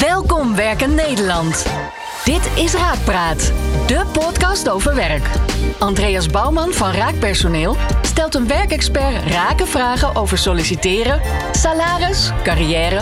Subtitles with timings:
[0.00, 1.66] Welkom Werken Nederland.
[2.24, 3.52] Dit is Raakpraat,
[3.86, 5.30] de podcast over werk.
[5.78, 11.20] Andreas Bouwman van Raakpersoneel stelt een werkexpert rake vragen over solliciteren,
[11.52, 13.00] salaris, carrière,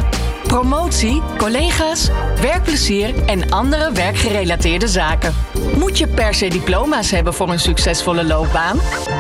[0.48, 2.08] promotie, collega's,
[2.40, 5.34] werkplezier en andere werkgerelateerde zaken.
[5.76, 8.78] Moet je per se diploma's hebben voor een succesvolle loopbaan?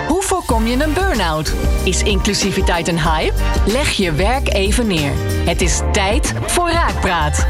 [0.08, 1.54] Hoe voorkom je een burn-out?
[1.84, 3.34] Is inclusiviteit een hype?
[3.66, 5.12] Leg je werk even neer.
[5.44, 7.46] Het is tijd voor Raakpraat.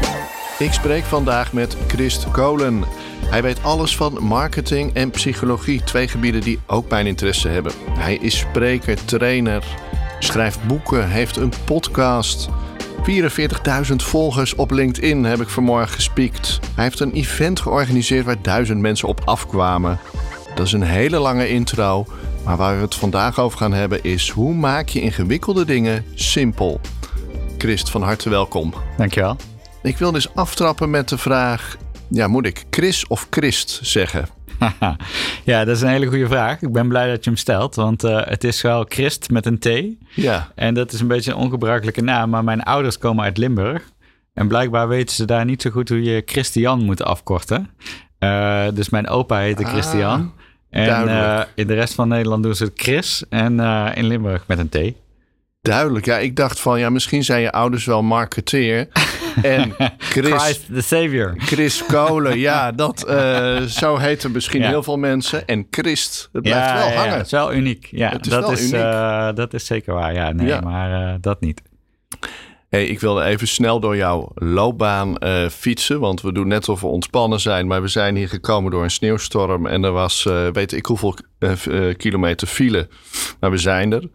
[0.57, 2.83] Ik spreek vandaag met Christ Kolen.
[3.25, 7.71] Hij weet alles van marketing en psychologie, twee gebieden die ook mijn interesse hebben.
[7.97, 9.63] Hij is spreker, trainer,
[10.19, 12.49] schrijft boeken, heeft een podcast.
[12.99, 16.59] 44.000 volgers op LinkedIn heb ik vanmorgen gespiekt.
[16.75, 19.99] Hij heeft een event georganiseerd waar duizend mensen op afkwamen.
[20.55, 22.05] Dat is een hele lange intro,
[22.45, 26.79] maar waar we het vandaag over gaan hebben is hoe maak je ingewikkelde dingen simpel.
[27.57, 28.73] Christ, van harte welkom.
[28.97, 29.35] Dankjewel.
[29.83, 31.77] Ik wil dus aftrappen met de vraag:
[32.09, 34.38] ja, moet ik Chris of Christ zeggen?
[35.51, 36.61] ja, dat is een hele goede vraag.
[36.61, 39.59] Ik ben blij dat je hem stelt, want uh, het is wel Christ met een
[39.59, 39.69] T.
[40.15, 40.51] Ja.
[40.55, 43.89] En dat is een beetje een ongebruikelijke naam, maar mijn ouders komen uit Limburg.
[44.33, 47.69] En blijkbaar weten ze daar niet zo goed hoe je Christian moet afkorten.
[48.19, 50.33] Uh, dus mijn opa heette ah, Christian.
[50.69, 53.23] En uh, in de rest van Nederland doen ze het Chris.
[53.29, 53.59] En
[53.95, 54.93] in Limburg met een T.
[55.61, 56.05] Duidelijk.
[56.05, 58.87] Ja, ik dacht van ja, misschien zijn je ouders wel marketeer.
[59.41, 61.33] En Chris, Christ the Savior.
[61.37, 65.47] Chris Kolen, ja, dat, uh, zo heten misschien heel veel mensen.
[65.47, 67.11] En Christ, het blijft wel hangen.
[67.11, 67.87] Ja, het is wel uniek.
[67.91, 70.13] Ja, is dat, is, uh, dat is zeker waar.
[70.13, 71.61] Ja, nee, maar uh, dat niet.
[72.69, 75.17] Hey, ik wilde even snel door jouw loopbaan
[75.51, 75.99] fietsen.
[75.99, 77.67] Want we doen net of we ontspannen zijn.
[77.67, 79.65] Maar we zijn hier gekomen door een sneeuwstorm.
[79.65, 81.15] En er was, weet ik hoeveel
[81.97, 82.87] kilometer file.
[83.39, 84.09] Maar we zijn er.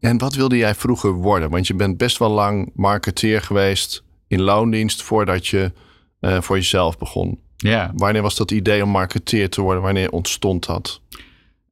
[0.00, 1.50] En wat wilde jij vroeger worden?
[1.50, 5.72] Want je bent best wel lang marketeer geweest in loondienst voordat je
[6.20, 7.40] uh, voor jezelf begon.
[7.56, 7.92] Ja.
[7.94, 9.82] Wanneer was dat idee om marketeer te worden?
[9.82, 11.00] Wanneer ontstond dat?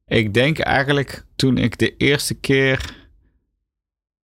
[0.07, 2.95] Ik denk eigenlijk toen ik de eerste keer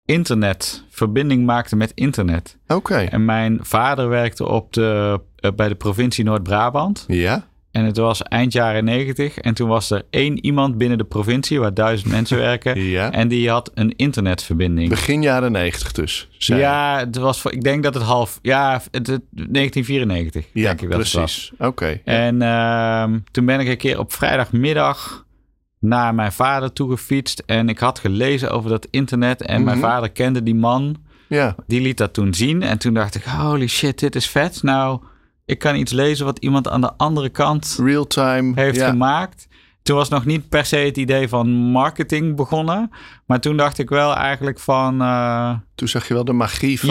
[0.05, 2.57] internet, verbinding maakte met internet.
[2.67, 2.97] Oké.
[2.97, 7.05] En mijn vader werkte op de, uh, bij de provincie Noord-Brabant.
[7.07, 7.47] Ja.
[7.77, 9.37] En het was eind jaren negentig.
[9.37, 12.81] En toen was er één iemand binnen de provincie waar duizend mensen werken.
[12.97, 13.11] ja.
[13.11, 14.89] En die had een internetverbinding.
[14.89, 16.29] Begin jaren negentig dus.
[16.37, 18.39] Ja, het was, ik denk dat het half.
[18.41, 20.45] Ja, het, 1994.
[20.53, 21.51] Ja, denk ik dat precies.
[21.53, 21.65] Oké.
[21.65, 25.25] Okay, en uh, toen ben ik een keer op vrijdagmiddag
[25.79, 27.43] naar mijn vader toe gefietst.
[27.45, 29.41] En ik had gelezen over dat internet.
[29.41, 29.65] En mm -hmm.
[29.65, 30.95] mijn vader kende die man.
[31.27, 31.55] Ja.
[31.67, 32.61] Die liet dat toen zien.
[32.63, 34.63] En toen dacht ik: holy shit, dit is vet.
[34.63, 34.99] Nou
[35.47, 38.89] ik kan iets lezen wat iemand aan de andere kant Real-time heeft ja.
[38.89, 39.47] gemaakt.
[39.81, 42.91] Toen was nog niet per se het idee van marketing begonnen.
[43.25, 45.01] Maar toen dacht ik wel eigenlijk van.
[45.01, 46.89] Uh, toen zag je wel de magie van.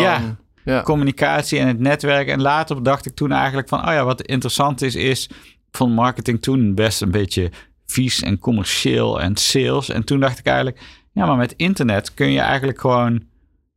[0.64, 2.28] Ja, communicatie en het netwerk.
[2.28, 3.78] En later dacht ik toen eigenlijk van.
[3.88, 5.26] Oh ja, wat interessant is, is.
[5.52, 7.50] Ik vond marketing toen best een beetje
[7.86, 9.88] vies en commercieel en sales.
[9.88, 10.80] En toen dacht ik eigenlijk.
[11.12, 13.22] Ja, maar met internet kun je eigenlijk gewoon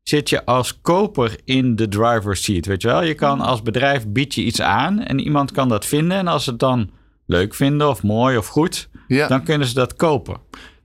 [0.09, 3.03] zit je als koper in de driver's seat, weet je wel?
[3.03, 6.18] Je kan als bedrijf bied je iets aan en iemand kan dat vinden.
[6.18, 6.90] En als ze het dan
[7.25, 9.28] leuk vinden of mooi of goed, ja.
[9.28, 10.38] dan kunnen ze dat kopen.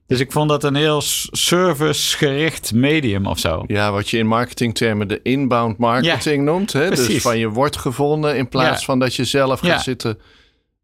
[0.07, 3.63] Dus ik vond dat een heel servicegericht medium of zo.
[3.67, 6.73] Ja, wat je in marketingtermen de inbound marketing ja, noemt.
[6.73, 6.89] Hè?
[6.89, 8.85] Dus van je wordt gevonden in plaats ja.
[8.85, 10.19] van dat je zelf gaat zitten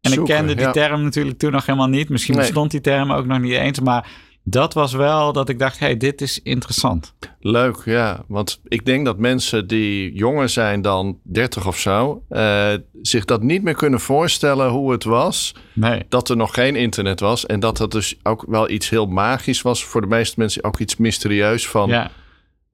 [0.00, 0.34] En zoeken.
[0.34, 2.08] ik kende die term natuurlijk toen nog helemaal niet.
[2.08, 2.44] Misschien Nee.
[2.44, 3.80] bestond die term ook nog niet eens.
[3.80, 4.06] Maar
[4.44, 7.14] dat was wel dat ik dacht, hey, dit is interessant.
[7.40, 8.24] Leuk, ja.
[8.28, 12.68] Want ik denk dat mensen die jonger zijn dan 30 of zo, eh,
[13.02, 15.54] zich dat niet meer kunnen voorstellen hoe het was.
[15.72, 16.02] Nee.
[16.08, 17.46] Dat er nog geen internet was.
[17.46, 19.84] En dat dat dus ook wel iets heel magisch was.
[19.84, 21.88] Voor de meeste mensen ook iets mysterieus van.
[21.88, 22.10] Ja,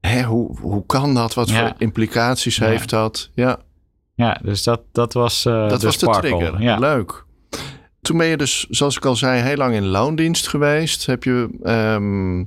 [0.00, 1.34] Hè, hoe, hoe kan dat?
[1.34, 1.58] Wat Ja.
[1.58, 2.66] voor implicaties Ja.
[2.66, 3.30] heeft dat?
[3.34, 3.58] Ja,
[4.14, 6.36] ja dus dat, dat was eh dat de was de sparkle.
[6.38, 6.62] trigger.
[6.62, 6.78] Ja.
[6.78, 7.24] Leuk.
[8.08, 11.06] Toen ben je dus, zoals ik al zei, heel lang in loondienst geweest.
[11.06, 12.38] Heb je ehm,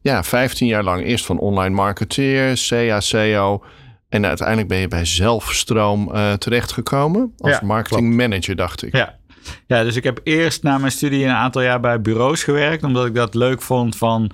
[0.00, 3.64] ja, 15 jaar lang eerst van online marketeer, CA, CO.
[4.08, 7.32] En uiteindelijk ben je bij Zelfstroom eh, terechtgekomen.
[7.38, 8.96] Als Ja, marketing manager, dacht ik.
[8.96, 9.18] Ja.
[9.66, 12.82] ja, dus ik heb eerst na mijn studie een aantal jaar bij bureaus gewerkt.
[12.82, 14.30] Omdat ik dat leuk vond van...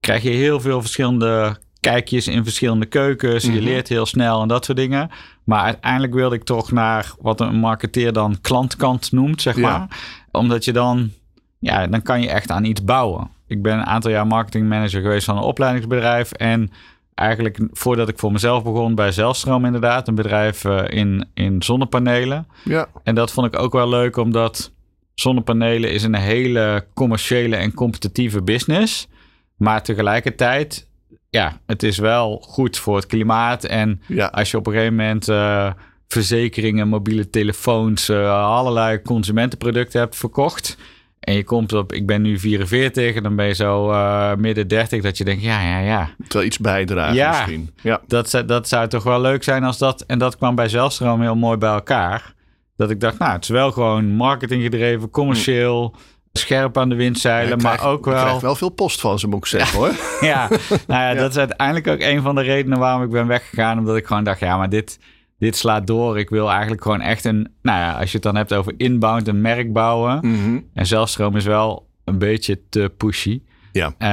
[0.00, 1.58] krijg je heel veel verschillende
[1.90, 3.44] kijkjes in verschillende keukens.
[3.44, 3.54] Mhm.
[3.54, 5.10] Je leert heel snel en dat soort dingen.
[5.44, 9.60] Maar uiteindelijk wilde ik toch naar wat een marketeer dan klantkant noemt, zeg Ja.
[9.78, 9.98] maar.
[10.30, 11.10] Omdat je dan...
[11.58, 13.28] Ja, dan kan je echt aan iets bouwen.
[13.46, 16.32] Ik ben een aantal jaar marketingmanager geweest van een opleidingsbedrijf.
[16.32, 16.70] En
[17.14, 20.08] eigenlijk voordat ik voor mezelf begon bij Zelfstroom inderdaad.
[20.08, 22.46] Een bedrijf eh, in, in zonnepanelen.
[22.64, 24.72] Ja, En dat vond ik ook wel leuk, omdat
[25.14, 29.08] zonnepanelen is een hele commerciële en competitieve business.
[29.56, 30.88] Maar tegelijkertijd,
[31.32, 33.64] ja, het is wel goed voor het klimaat.
[33.64, 34.26] En ja.
[34.26, 35.70] als je op een gegeven moment eh,
[36.08, 40.76] verzekeringen, mobiele telefoons, uh, allerlei consumentenproducten hebt verkocht.
[41.20, 44.68] En je komt op, ik ben nu 44, en dan ben je zo uh, midden
[44.68, 46.10] 30, dat je denkt, ja, ja, ja.
[46.28, 47.70] Wel iets bijdragen ja, misschien.
[47.82, 51.20] Ja, dat, dat zou toch wel leuk zijn als dat, en dat kwam bij Zelfstroom
[51.20, 52.34] heel mooi bij elkaar.
[52.76, 55.94] Dat ik dacht, nou, het is wel gewoon marketing gedreven, commercieel,
[56.32, 58.14] scherp aan de windzeilen, ja, maar ook wel...
[58.14, 59.92] Ik krijg wel veel post van ze, moet ik zeggen, hoor.
[60.28, 60.48] ja,
[60.86, 63.78] nou ja, dat is uiteindelijk ook een van de redenen waarom ik ben weggegaan.
[63.78, 64.98] Omdat ik gewoon dacht, ja, maar dit,
[65.38, 66.18] dit slaat door.
[66.18, 67.52] Ik wil eigenlijk gewoon echt een...
[67.62, 70.18] Nou ja, als je het dan hebt over inbound, een merk bouwen.
[70.22, 70.60] Mhm.
[70.74, 73.42] En zelfstroom is wel een beetje te pushy.
[73.72, 73.86] Ja.
[73.86, 74.08] Uh,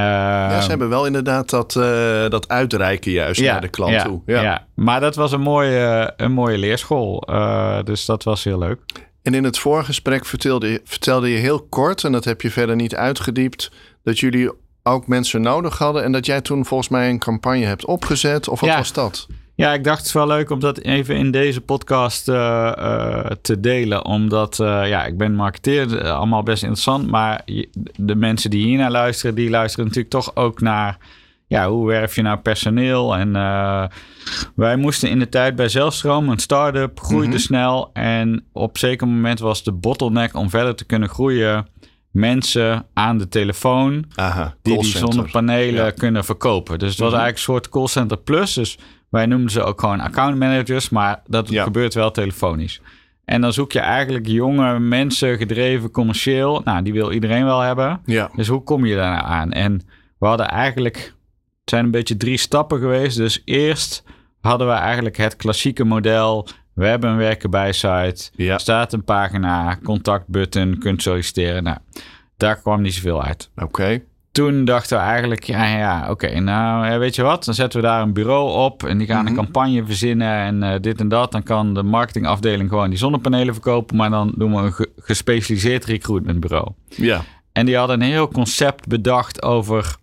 [0.56, 1.84] ja, ze hebben wel inderdaad dat, uh,
[2.30, 4.22] dat uitreiken juist naar de klant ja, toe.
[4.26, 4.42] Ja.
[4.42, 4.66] ja.
[4.76, 7.24] maar dat was een mooie, een mooie leerschool.
[7.30, 8.80] Uh, dus dat was heel leuk.
[9.22, 12.96] En in het voorgesprek vertelde, vertelde je heel kort, en dat heb je verder niet
[12.96, 13.72] uitgediept,
[14.04, 14.52] dat jullie
[14.84, 18.48] ook mensen nodig hadden en dat jij toen volgens mij een campagne hebt opgezet.
[18.48, 19.28] Of wat was dat?
[19.56, 22.36] Ja, ik dacht het is wel leuk om dat even in deze podcast uh,
[22.78, 24.06] uh, te delen.
[24.06, 27.08] Omdat, uh, ja, ik ben marketeer, allemaal best interessant.
[27.08, 27.42] Maar
[27.96, 30.98] de mensen die hiernaar luisteren, die luisteren natuurlijk toch ook naar...
[31.50, 33.16] Ja, hoe werf je nou personeel?
[33.16, 33.32] En
[34.56, 37.42] wij moesten in de tijd bij Zelfstroom, een start-up, groeide mm -hmm.
[37.42, 37.90] snel.
[37.94, 41.68] En op zeker moment was de bottleneck om verder te kunnen groeien
[42.12, 45.92] mensen aan de telefoon Aha, die die zonnepanelen ja.
[45.92, 46.80] kunnen verkopen.
[46.80, 47.24] Dus het was mm -hmm.
[47.24, 48.54] eigenlijk een soort callcenter plus.
[48.54, 48.78] Dus
[49.10, 51.64] wij noemden ze ook gewoon account managers, maar dat ja.
[51.64, 52.82] gebeurt wel telefonisch.
[53.26, 56.62] En dan zoek je eigenlijk jonge mensen, gedreven commercieel.
[56.64, 58.02] Nou, die wil iedereen wel hebben.
[58.06, 58.30] Ja.
[58.36, 59.52] Dus hoe kom je daar nou aan?
[59.52, 59.82] En
[60.20, 61.14] we hadden eigenlijk,
[61.70, 63.18] zijn een beetje drie stappen geweest.
[63.18, 64.04] Dus eerst
[64.42, 66.48] hadden we eigenlijk het klassieke model.
[66.74, 68.30] We hebben een werken bij site.
[68.36, 68.58] Ja.
[68.58, 71.64] Staat een pagina, contactbutton, kunt solliciteren.
[71.64, 71.78] Nou,
[72.38, 73.50] daar kwam niet zoveel uit.
[73.56, 73.64] Oké.
[73.66, 77.82] Okay toen dachten we eigenlijk, ja, ja oké, okay, nou weet je wat, dan zetten
[77.82, 81.08] we daar een bureau op en die gaan een campagne verzinnen en uh, dit en
[81.08, 81.32] dat.
[81.32, 85.86] Dan kan de marketingafdeling gewoon die zonnepanelen verkopen, maar dan doen we een ge gespecialiseerd
[85.86, 86.72] recruitmentbureau.
[86.90, 87.22] Ja.
[87.52, 89.96] En die hadden een heel concept bedacht over,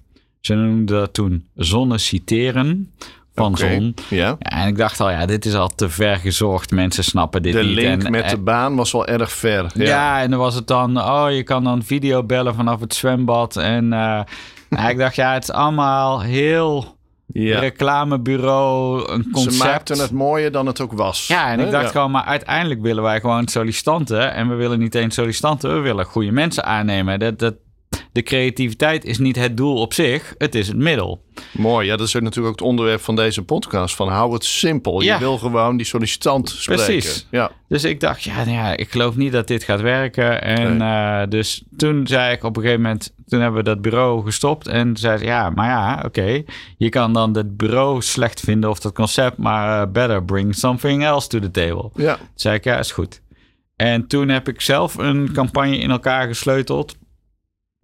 [0.46, 2.92] ze noemden dat toen zonne citeren
[3.34, 3.74] van okay.
[3.74, 3.94] zon.
[4.08, 4.16] Ja.
[4.16, 4.36] ja.
[4.38, 6.70] En ik dacht al, ja, dit is al te ver gezocht.
[6.70, 7.76] Mensen snappen dit de niet.
[7.76, 9.70] De link en, met de baan was wel erg ver.
[9.74, 9.84] Ja.
[9.84, 10.22] ja.
[10.22, 13.56] en dan was het dan, oh, je kan dan video bellen vanaf het zwembad.
[13.56, 14.20] En uh,
[14.68, 16.96] nou, ik dacht, ja, het is allemaal heel
[17.26, 17.58] ja.
[17.58, 19.54] reclamebureau, een concept.
[19.54, 21.26] Ze maakten het mooier dan het ook was.
[21.26, 21.64] Ja, en hè?
[21.64, 21.90] ik dacht ja.
[21.90, 24.32] gewoon, maar uiteindelijk willen wij gewoon sollicitanten.
[24.32, 27.18] En we willen niet eens sollicitanten, we willen goede mensen aannemen.
[27.18, 27.54] Dat, dat,
[28.16, 31.22] de creativiteit is niet het doel op zich, het is het middel.
[31.52, 33.94] Mooi, ja, dat is natuurlijk ook het onderwerp van deze podcast.
[33.94, 35.00] Van hou het simpel.
[35.00, 35.14] Ja.
[35.14, 36.84] Je wil gewoon die sollicitant spreken.
[36.84, 37.26] Precies.
[37.30, 37.50] Ja.
[37.68, 40.42] Dus ik dacht, ja, nou ja, ik geloof niet dat dit gaat werken.
[40.42, 40.88] En Nee.
[40.88, 44.66] uh, dus toen zei ik op een gegeven moment, toen hebben we dat bureau gestopt.
[44.66, 46.42] En zei ze, ja, maar ja, oké.
[46.76, 51.04] Je kan dan het bureau slecht vinden of dat concept, maar uh, better bring something
[51.04, 51.90] else to the table.
[51.94, 52.16] Ja.
[52.16, 53.20] Toen zei ik, ja, is goed.
[53.76, 56.96] En toen heb ik zelf een campagne in elkaar gesleuteld.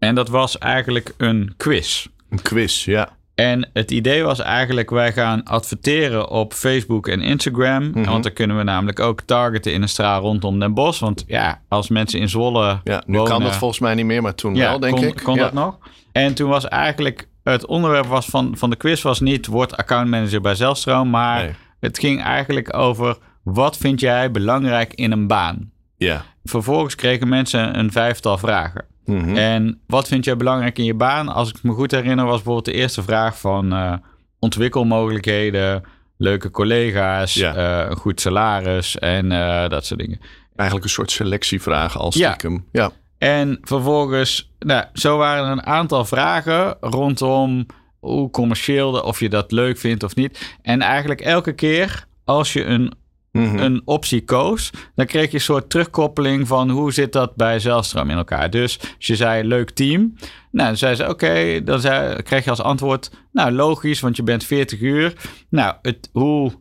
[0.03, 2.07] En dat was eigenlijk een quiz.
[2.31, 3.09] Een quiz, ja.
[3.35, 7.91] En het idee was eigenlijk, wij gaan adverteren op Facebook en Instagram.
[7.91, 8.05] Mhm.
[8.05, 11.01] Want dan kunnen we namelijk ook targeten in een straal rondom Den Bosch.
[11.01, 14.23] Want ja, als mensen in Zwolle Ja, nu wonen, kan dat volgens mij niet meer,
[14.23, 15.21] maar toen ja, wel, denk kon, ik.
[15.23, 15.41] kon ja.
[15.41, 15.79] dat nog?
[16.13, 20.41] En toen was eigenlijk, het onderwerp was van, van de quiz was niet, word accountmanager
[20.41, 21.11] bij Zelstroom.
[21.11, 21.55] Maar Nee.
[21.81, 25.71] het ging eigenlijk over, wat vind jij belangrijk in een baan?
[25.97, 26.25] Ja.
[26.45, 28.85] Vervolgens kregen mensen een vijftal vragen.
[29.05, 29.37] Mhm.
[29.37, 31.29] En wat vind jij belangrijk in je baan?
[31.29, 33.93] Als ik me goed herinner, was bijvoorbeeld de eerste vraag van uh,
[34.39, 35.83] ontwikkelmogelijkheden,
[36.17, 37.57] leuke collega's, Ja.
[37.85, 40.21] uh, een goed salaris en uh, dat soort dingen.
[40.57, 42.29] Eigenlijk een soort selectievraag als Ja.
[42.29, 42.65] stiekem.
[42.73, 42.91] Ja.
[43.19, 47.67] En vervolgens, nou, zo waren er een aantal vragen rondom
[48.01, 50.55] hoe commercieel, of je dat leuk vindt of niet.
[50.63, 52.93] En eigenlijk elke keer als je een
[53.33, 53.59] Mhm.
[53.59, 58.11] een optie koos, dan kreeg je een soort terugkoppeling van hoe zit dat bij Zelstroom
[58.11, 58.51] in elkaar.
[58.51, 60.15] Dus als je zei leuk team,
[60.51, 64.45] nou dan zei ze oké, dan zei, je als antwoord, nou logisch, want je bent
[64.45, 65.13] 40 uur.
[65.49, 66.53] Nou, het, hoe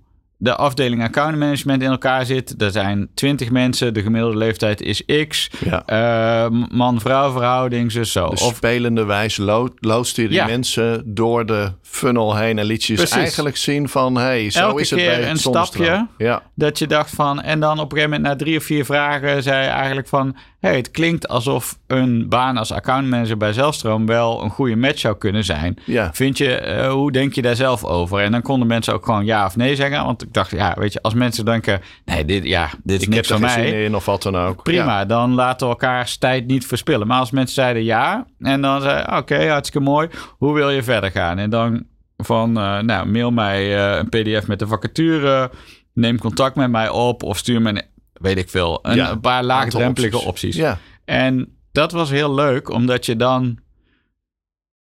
[0.43, 5.03] de afdeling account management in elkaar zit, er zijn 20 mensen, de gemiddelde leeftijd is
[5.27, 5.85] X, ja.
[5.85, 8.29] Eh, man-vrouw verhouding, dus zo.
[8.29, 10.45] Dus Of spelende wijze lo loodste die Ja.
[10.45, 13.17] mensen door de funnel heen en liet je ze Precies.
[13.17, 16.07] eigenlijk zien van, hey, zo Elke is het keer bij een stapje.
[16.17, 16.41] Ja.
[16.55, 19.43] Dat je dacht van, en dan op een gegeven moment na drie of vier vragen
[19.43, 24.43] zei je eigenlijk van, hey, het klinkt alsof een baan als accountmanager bij Zelstroom wel
[24.43, 25.77] een goede match zou kunnen zijn.
[25.85, 26.09] Ja.
[26.13, 28.19] Vind je, eh, hoe denk je daar zelf over?
[28.19, 30.05] En dan konden mensen ook gewoon ja of nee zeggen.
[30.05, 33.27] Want ik dacht, ja, weet je, als mensen denken, nee, dit, ja, dit is niks
[33.27, 33.49] geen mij.
[33.67, 34.63] zin in of wat dan ook.
[34.63, 35.05] Prima, Ja.
[35.05, 37.07] dan laten we elkaars tijd niet verspillen.
[37.07, 40.09] Maar als mensen zeiden ja, en dan zei oké, hartstikke mooi.
[40.37, 41.37] Hoe wil je verder gaan?
[41.37, 41.85] En dan
[42.17, 45.51] van, eh, nou, mail mij eh, een pdf met de vacature.
[45.93, 47.81] neem contact met mij op of stuur me, een,
[48.13, 50.29] weet ik veel, een, Ja, een paar laagdrempelige opties.
[50.29, 50.55] opties.
[50.55, 53.59] Ja, En dat was heel leuk, omdat je dan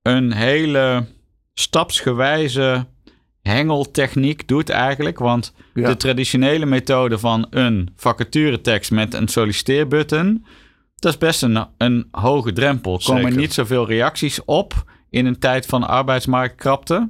[0.01, 1.05] een hele
[1.53, 2.85] stapsgewijze
[3.41, 5.19] hengeltechniek doet eigenlijk.
[5.19, 5.87] Want Ja.
[5.87, 10.45] de traditionele methode van een vacaturetekst met een solliciteerbutton,
[10.95, 12.93] dat is best een, een hoge drempel.
[12.97, 13.37] Er komen Zeker.
[13.39, 17.09] niet zoveel reacties op in een tijd van arbeidsmarktkrapte.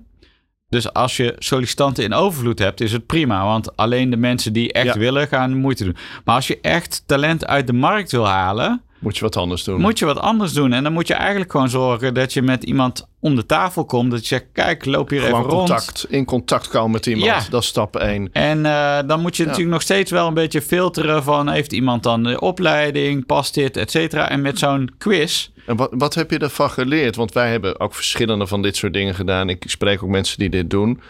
[0.72, 3.44] Dus als je sollicitanten in overvloed hebt, is het prima.
[3.46, 4.98] Want alleen de mensen die echt Ja.
[5.00, 5.96] willen, gaan moeite doen.
[6.26, 9.82] Maar als je echt talent uit de markt wil halen, moet je wat anders doen.
[9.82, 10.74] moet je wat anders doen.
[10.74, 14.12] En dan moet je eigenlijk gewoon zorgen dat je met iemand om de tafel komt.
[14.12, 15.68] Dat je zegt, kijk, loop hier Gewoon even rond.
[15.68, 17.26] contact, in contact komen met iemand.
[17.26, 17.42] Ja.
[17.50, 18.30] Dat is stap 1.
[18.32, 21.50] En eh, dan moet je natuurlijk nog steeds wel een beetje filteren van...
[21.50, 24.30] heeft iemand dan de opleiding, past dit, et cetera.
[24.30, 25.50] En met zo'n quiz...
[25.66, 27.16] En wat, wat heb je ervan geleerd?
[27.16, 29.50] Want wij hebben ook verschillende van dit soort dingen gedaan.
[29.50, 31.02] Ik spreek ook mensen die dit doen.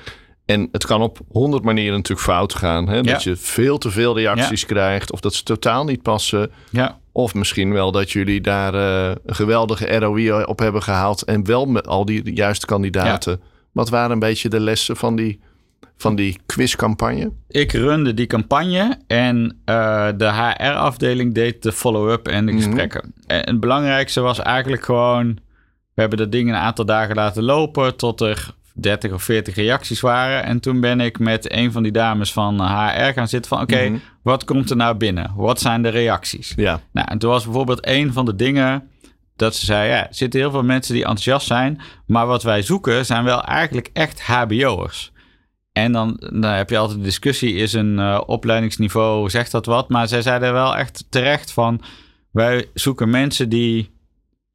[0.45, 2.87] En het kan op honderd manieren natuurlijk fout gaan.
[2.87, 3.01] Hè?
[3.01, 3.31] Dat Ja.
[3.31, 5.11] je veel te veel reacties krijgt.
[5.11, 6.51] Of dat ze totaal niet passen.
[6.69, 11.21] Ja, Of misschien wel dat jullie daar eh, een geweldige ROI op hebben gehaald.
[11.23, 13.41] En wel met al die juiste kandidaten.
[13.71, 15.39] Wat waren een beetje de lessen van die,
[15.97, 17.31] van die quizcampagne?
[17.47, 22.61] ik runde die campagne en eh, de HR-afdeling deed de follow-up en de Mhm.
[22.63, 23.13] gesprekken.
[23.27, 25.39] En het belangrijkste was eigenlijk gewoon...
[25.93, 27.95] we hebben dat ding een aantal dagen laten lopen...
[27.95, 30.43] tot er 30 of 40 reacties waren.
[30.43, 33.61] En toen ben ik met een van die dames van HR gaan zitten van...
[33.61, 33.97] oké, Mhm.
[34.21, 35.31] wat komt er nou binnen?
[35.35, 36.53] Wat zijn de reacties?
[36.55, 38.89] Ja, Nou, en toen was bijvoorbeeld een van de dingen
[39.35, 42.61] dat ze zei: ja, er zitten heel veel mensen die enthousiast zijn, maar wat wij
[42.61, 45.11] zoeken zijn wel eigenlijk echt HBO'ers.
[45.73, 49.89] En dan, dan heb je altijd de discussie: is een eh, opleidingsniveau, zegt dat wat?
[49.89, 51.81] Maar zij zeiden wel echt terecht van:
[52.31, 53.99] wij zoeken mensen die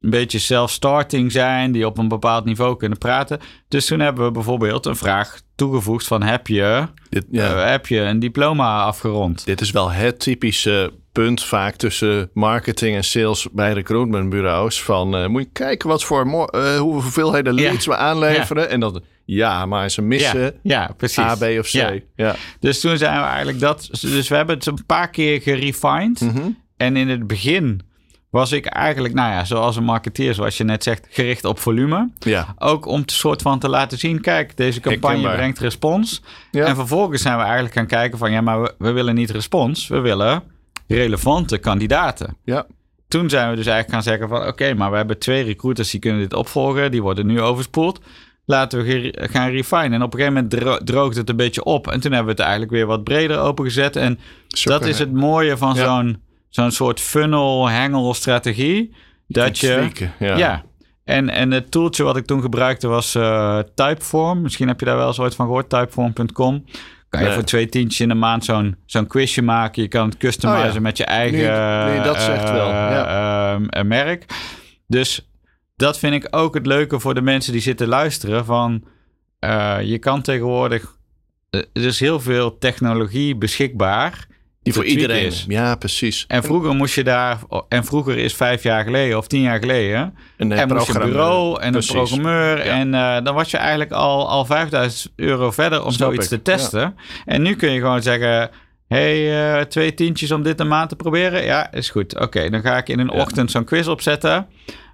[0.01, 3.41] een beetje self-starting zijn, die op een bepaald niveau kunnen praten.
[3.69, 7.55] Dus toen hebben we bijvoorbeeld een vraag toegevoegd van heb je, dit, ja.
[7.63, 9.45] eh, heb je een diploma afgerond?
[9.47, 14.83] dit is wel het typische punt vaak tussen marketing en sales bij recruitmentbureaus.
[14.83, 17.69] Van eh, moet je kijken wat voor hoeveel hoeveelheden Ja.
[17.71, 18.71] leads we aanleveren.
[18.71, 21.19] En dan ja, maar ze missen ja, ja, precies.
[21.19, 21.73] A, B of C.
[21.73, 21.93] Ja.
[22.17, 22.35] Ja.
[22.61, 23.89] Dus toen zijn we eigenlijk dat.
[24.01, 26.21] Dus we hebben het een paar keer gerefined.
[26.21, 26.49] Mhm.
[26.77, 27.81] En in het begin
[28.31, 32.11] was ik eigenlijk, nou ja, zoals een marketeer, zoals je net zegt, gericht op volume.
[32.19, 32.55] ja.
[32.59, 36.23] Ook om te soort van te laten zien, kijk, deze campagne brengt respons.
[36.51, 36.65] Ja.
[36.67, 39.89] En vervolgens zijn we eigenlijk gaan kijken van, ja, maar we, we willen niet respons,
[39.89, 40.43] we willen
[40.87, 42.37] relevante kandidaten.
[42.45, 42.67] ja.
[43.09, 46.01] Toen zijn we dus eigenlijk gaan zeggen van, oké, maar we hebben twee recruiters die
[46.01, 48.01] kunnen dit opvolgen, die worden nu overspoeld.
[48.49, 49.93] Laten we gaan refinen.
[49.93, 51.91] En op een gegeven moment dro- droogt het een beetje op.
[51.91, 53.97] En toen hebben we het eigenlijk weer wat breder opengezet.
[53.97, 54.19] En
[54.65, 55.85] dat is het mooie van Ja.
[55.85, 58.95] zo'n zo'n soort funnel-hengel-strategie.
[59.29, 59.89] Dat je.
[60.19, 60.37] ja.
[60.37, 60.65] Ja.
[61.05, 64.41] En, en het tooltje wat ik toen gebruikte was eh, Typeform.
[64.41, 65.69] Misschien heb je daar wel eens ooit van gehoord.
[65.69, 66.65] Typeform.com.
[67.09, 67.35] Kan je Nee.
[67.35, 69.83] voor twee tientjes in de maand zo'n zo'n quizje maken.
[69.83, 70.81] Je kan het customizen Oh ja.
[70.81, 73.53] met je eigen Nee, nee, dat zegt wel, eh, ja.
[73.55, 74.25] ehm, eh, merk.
[74.87, 75.29] Dus
[75.77, 78.45] dat vind ik ook het leuke voor de mensen die zitten luisteren.
[78.45, 78.85] Van,
[79.39, 80.97] eh, je kan tegenwoordig...
[81.51, 84.27] eh, Er is heel veel technologie beschikbaar.
[84.63, 85.45] Die voor iedereen is.
[85.49, 86.25] Ja, precies.
[86.29, 87.39] En vroeger moest je daar...
[87.69, 90.15] En vroeger is vijf jaar geleden of tien jaar geleden...
[90.37, 91.91] Een En moest je een bureau en Precies.
[91.91, 92.57] een programmeur.
[92.57, 92.63] Ja.
[92.65, 96.31] En eh, dan was je eigenlijk al, al 5000 euro verder om Snap zoiets ik,
[96.39, 96.97] te testen.
[97.25, 98.51] En nu kun je gewoon zeggen...
[98.89, 101.45] hey, twee tientjes om dit een maand te proberen?
[101.45, 102.19] Ja, is goed.
[102.21, 103.21] Oké, dan ga ik in een Ja.
[103.21, 104.47] ochtend zo'n quiz opzetten.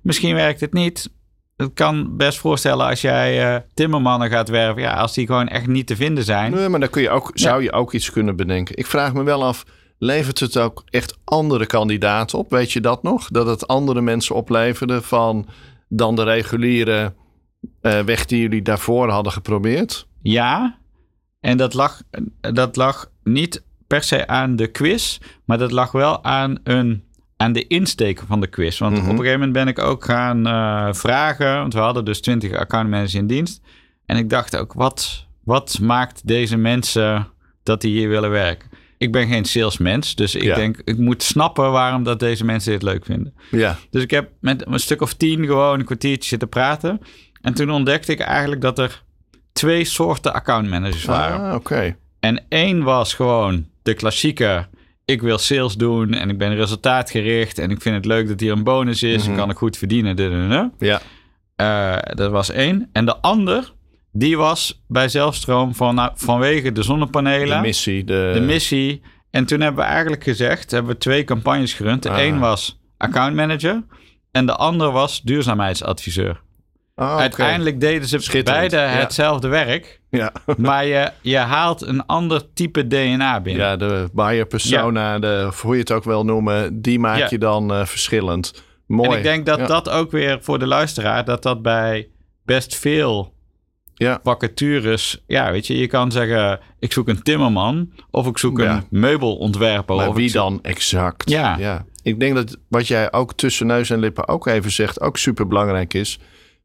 [0.03, 1.11] Misschien werkt het niet.
[1.57, 4.83] Ik kan best voorstellen als jij eh, timmermannen gaat werven...
[4.83, 6.53] ja, als die gewoon echt niet te vinden zijn...
[6.53, 8.77] Nee, maar dan kun je ook, zou je ook iets kunnen bedenken.
[8.77, 9.65] Ik vraag me wel af,
[9.99, 12.51] levert het ook echt andere kandidaten op?
[12.51, 13.29] Weet je dat nog?
[13.29, 15.47] Dat het andere mensen opleverde van
[15.89, 17.15] dan de reguliere
[17.81, 20.07] eh, weg die jullie daarvoor hadden geprobeerd?
[20.23, 20.79] Ja,
[21.41, 22.03] en dat lag,
[22.41, 27.05] dat lag niet per se aan de quiz, maar dat lag wel aan, een,
[27.43, 28.79] aan de insteek van de quiz.
[28.79, 29.03] Want Mhm.
[29.05, 32.53] op een gegeven moment ben ik ook gaan eh, vragen, want we hadden dus 20
[32.53, 33.61] accountmanagers in dienst.
[34.07, 37.27] En ik dacht ook, wat, wat maakt deze mensen
[37.63, 38.71] dat die hier willen werken?
[38.99, 40.55] Ik ben geen salesmens, dus ik Ja.
[40.55, 43.35] denk, ik moet snappen waarom dat deze mensen dit leuk vinden.
[43.51, 47.01] Ja, Dus ik heb met een stuk of tien gewoon een kwartiertje zitten praten.
[47.41, 49.03] En toen ontdekte ik eigenlijk dat er
[49.53, 51.41] twee soorten accountmanagers waren.
[51.49, 51.97] ah, oké.
[52.21, 54.67] En één was gewoon de klassieke...
[55.05, 57.59] ik wil sales doen en ik ben resultaatgericht...
[57.59, 59.23] en ik vind het leuk dat hier een bonus is...
[59.23, 59.31] Mhm.
[59.31, 60.17] en kan ik goed verdienen.
[60.17, 60.71] dit.
[60.79, 61.01] Ja,
[61.57, 62.89] Eh, dat was één.
[62.93, 63.73] En de ander,
[64.13, 67.57] die was bij Zelfstroom van, nou, vanwege de zonnepanelen...
[67.57, 68.05] de missie.
[68.05, 69.03] De, de missie.
[69.31, 72.03] En toen hebben we eigenlijk gezegd, hebben we twee campagnes gerund.
[72.03, 72.25] De Ah.
[72.25, 73.83] een was account manager
[74.31, 76.41] en de ander was duurzaamheidsadviseur.
[76.95, 77.17] Ah.
[77.17, 78.83] Uiteindelijk deden ze beide ja.
[78.87, 80.01] hetzelfde werk.
[80.17, 83.67] Ja, maar je, je haalt een ander type DNA binnen.
[83.67, 87.27] ja de buyer persona, de, of hoe je het ook wel noemen, die maak Ja.
[87.31, 88.63] je dan eh, verschillend.
[88.87, 89.11] Mooi.
[89.11, 89.67] En ik denk dat Ja.
[89.67, 92.09] dat ook weer voor de luisteraar, dat dat bij
[92.45, 93.33] best veel
[93.95, 94.21] Ja.
[94.23, 98.77] vacatures, ja, weet je, je kan zeggen, ik zoek een timmerman of ik zoek Ja.
[98.77, 99.97] een meubelontwerper.
[99.97, 101.31] Maar of wie zoek- dan exact?
[101.31, 101.85] Ja.
[102.03, 105.47] Ik denk dat wat jij ook tussen neus en lippen ook even zegt, ook super
[105.49, 106.19] belangrijk is.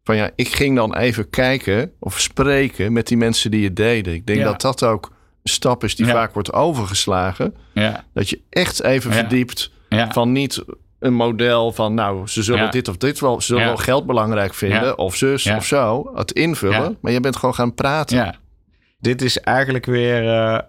[0.07, 4.13] Van ja, ik ging dan even kijken of spreken met die mensen die het deden.
[4.13, 4.45] Ik denk Ja.
[4.45, 5.05] dat dat ook
[5.43, 6.11] een stap is die Ja.
[6.11, 7.55] vaak wordt overgeslagen.
[7.73, 9.15] Ja, Dat je echt even Ja.
[9.17, 10.63] verdiept ja, van niet
[10.99, 12.69] een model van nou, ze zullen Ja.
[12.69, 13.67] dit of dit wel, ze zullen Ja.
[13.67, 14.91] wel geld belangrijk vinden Ja.
[14.91, 15.55] of zus Ja.
[15.55, 16.11] of zo.
[16.15, 16.93] Het invullen, Ja.
[17.01, 18.17] maar je bent gewoon gaan praten.
[18.17, 18.35] ja.
[18.99, 20.59] Dit is eigenlijk weer eh,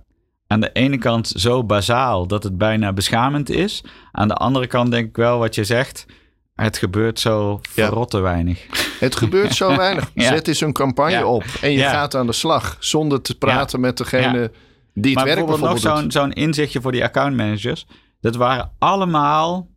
[0.46, 3.84] aan de ene kant zo bazaal dat het bijna beschamend is.
[4.12, 6.06] Aan de andere kant denk ik wel wat je zegt.
[6.54, 7.84] Het gebeurt zo Ja.
[7.86, 8.66] verrotte weinig.
[9.00, 10.10] Het gebeurt zo weinig.
[10.14, 10.22] Ja.
[10.28, 11.24] Zet eens een campagne Ja.
[11.26, 11.90] op en je Ja.
[11.90, 14.50] gaat aan de slag zonder te praten met degene
[14.94, 16.12] die het maar werk bijvoorbeeld nog bijvoorbeeld zo'n doet.
[16.12, 17.86] zo'n inzichtje voor die accountmanagers.
[18.20, 19.68] Dat waren allemaal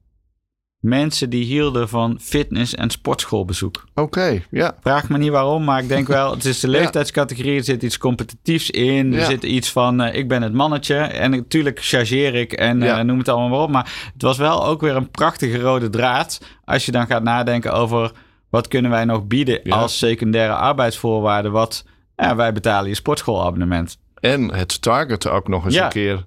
[0.80, 3.84] mensen die hielden van fitness- en sportschoolbezoek.
[3.96, 4.76] Oké, ja.
[4.82, 7.98] Vraag me niet waarom, maar ik denk wel, het is de leeftijdscategorie, er zit iets
[7.98, 9.26] competitiefs in, er Ja.
[9.26, 12.98] zit iets van, eh, ik ben het mannetje en natuurlijk chargeer ik en Ja.
[13.00, 13.70] eh, noem het allemaal maar op.
[13.70, 17.74] Maar het was wel ook weer een prachtige rode draad als je dan gaat nadenken
[17.74, 18.12] over
[18.52, 19.76] wat kunnen wij nog bieden Ja.
[19.76, 23.98] als secundaire arbeidsvoorwaarden, wat ja, wij betalen je sportschoolabonnement.
[24.20, 25.84] En het targeten ook nog eens Ja.
[25.84, 26.26] een keer.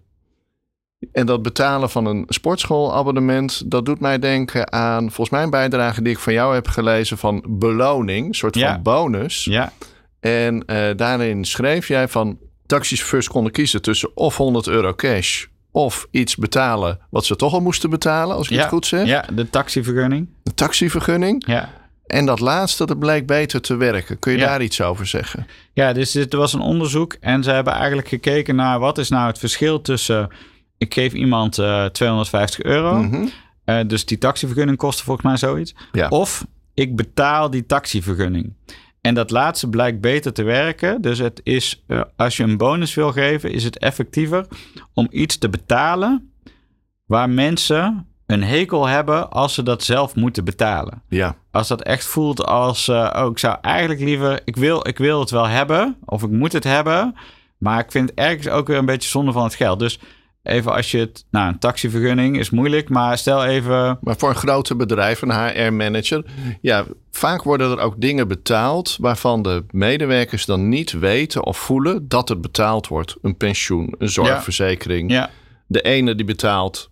[1.12, 6.02] En dat betalen van een sportschoolabonnement, dat doet mij denken aan volgens mij een bijdrage
[6.02, 9.44] die ik van jou heb gelezen van beloning, een soort van bonus.
[9.44, 9.72] Ja,
[10.20, 16.06] En eh, daarin schreef jij van taxichauffeurs konden kiezen tussen of 100 euro cash of
[16.10, 19.06] iets betalen wat ze toch al moesten betalen, als ik ja, het goed zeg.
[19.06, 20.28] ja, de taxivergunning.
[20.42, 21.46] De taxivergunning.
[21.46, 21.68] Ja.
[22.06, 24.18] En dat laatste, dat bleek beter te werken.
[24.18, 24.44] Kun je Ja.
[24.46, 25.46] daar iets over zeggen?
[25.72, 29.26] Ja, dus dit was een onderzoek en ze hebben eigenlijk gekeken naar wat is nou
[29.26, 30.28] het verschil tussen
[30.78, 33.26] ik geef iemand eh 250 euro, Mhm.
[33.64, 36.08] eh, dus die taxivergunning kostte volgens mij zoiets, Ja.
[36.08, 38.52] of ik betaal die taxivergunning.
[39.00, 41.00] En dat laatste blijkt beter te werken.
[41.02, 44.46] Dus het is, eh, als je een bonus wil geven, is het effectiever
[44.94, 46.32] om iets te betalen
[47.06, 51.02] waar mensen een hekel hebben als ze dat zelf moeten betalen.
[51.08, 54.98] Ja, Als dat echt voelt als, eh, oh, ik zou eigenlijk liever, ik wil, ik
[54.98, 57.14] wil het wel hebben, of ik moet het hebben,
[57.58, 59.78] maar ik vind het ergens ook weer een beetje zonde van het geld.
[59.78, 59.98] Dus
[60.42, 64.34] even als je het, nou, een taxivergunning is moeilijk, maar stel even, maar voor een
[64.34, 66.24] grote bedrijf, een HR-manager,
[66.60, 72.08] ja, vaak worden er ook dingen betaald waarvan de medewerkers dan niet weten of voelen
[72.08, 73.16] dat het betaald wordt.
[73.22, 75.10] Een pensioen, een zorgverzekering.
[75.10, 75.30] ja,
[75.66, 76.90] De ene die betaalt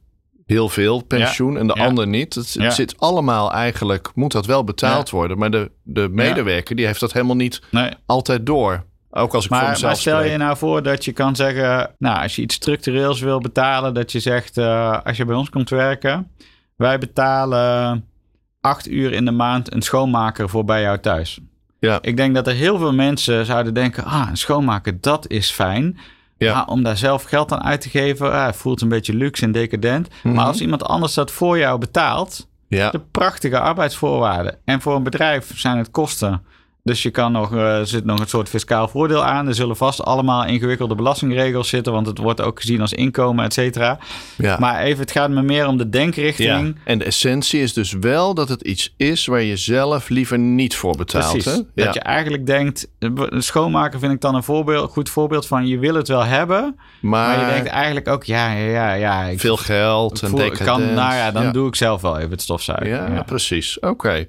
[0.53, 1.85] heel veel pensioen en de Ja.
[1.85, 2.35] ander niet.
[2.35, 2.71] Het, het Ja.
[2.71, 5.39] zit allemaal eigenlijk, moet dat wel betaald worden.
[5.39, 7.91] Maar de, de medewerker die heeft dat helemaal niet nee.
[8.07, 8.85] altijd door.
[9.11, 10.31] Ook als ik voor Maar, mezelf maar stel spreek.
[10.33, 14.13] je nou voor dat je kan zeggen, nou, als je iets structureels wil betalen, dat
[14.13, 16.31] je zegt, eh, als je bij ons komt werken,
[16.77, 18.05] wij betalen
[18.61, 21.39] acht uur in de maand een schoonmaker voor bij jou thuis.
[21.79, 21.99] Ja.
[22.03, 25.99] Ik denk dat er heel veel mensen zouden denken, ah, een schoonmaker, dat is fijn.
[26.43, 26.55] Ja.
[26.55, 29.53] Maar om daar zelf geld aan uit te geven, ah, voelt een beetje luxe en
[29.53, 30.09] decadent.
[30.23, 30.35] Mhm.
[30.35, 34.59] Maar als iemand anders dat voor jou betaalt, Ja, de prachtige arbeidsvoorwaarden.
[34.65, 36.43] En voor een bedrijf zijn het kosten.
[36.85, 39.47] Dus je kan nog, eh, er zit nog een soort fiscaal voordeel aan.
[39.49, 43.53] Er zullen vast allemaal ingewikkelde belastingregels zitten, want het wordt ook gezien als inkomen, et
[43.53, 43.99] cetera.
[44.37, 44.57] ja.
[44.59, 46.67] Maar even, het gaat me meer om de denkrichting.
[46.67, 50.39] Ja, en de essentie is dus wel dat het iets is waar je zelf liever
[50.39, 51.31] niet voor betaalt.
[51.33, 51.53] Precies.
[51.53, 51.85] Hè?
[51.85, 55.79] Dat je eigenlijk denkt, een schoonmaker vind ik dan een voorbeeld, goed voorbeeld van je
[55.79, 59.41] wil het wel hebben, maar, maar je denkt eigenlijk ook, ja, ja, ja, ja ik
[59.41, 60.69] veel geld en voel- decadent.
[60.69, 63.13] kan, nou ja, dan doe ik zelf wel even het stofzuigen.
[63.15, 63.81] Ja, precies.
[63.81, 64.27] Oké.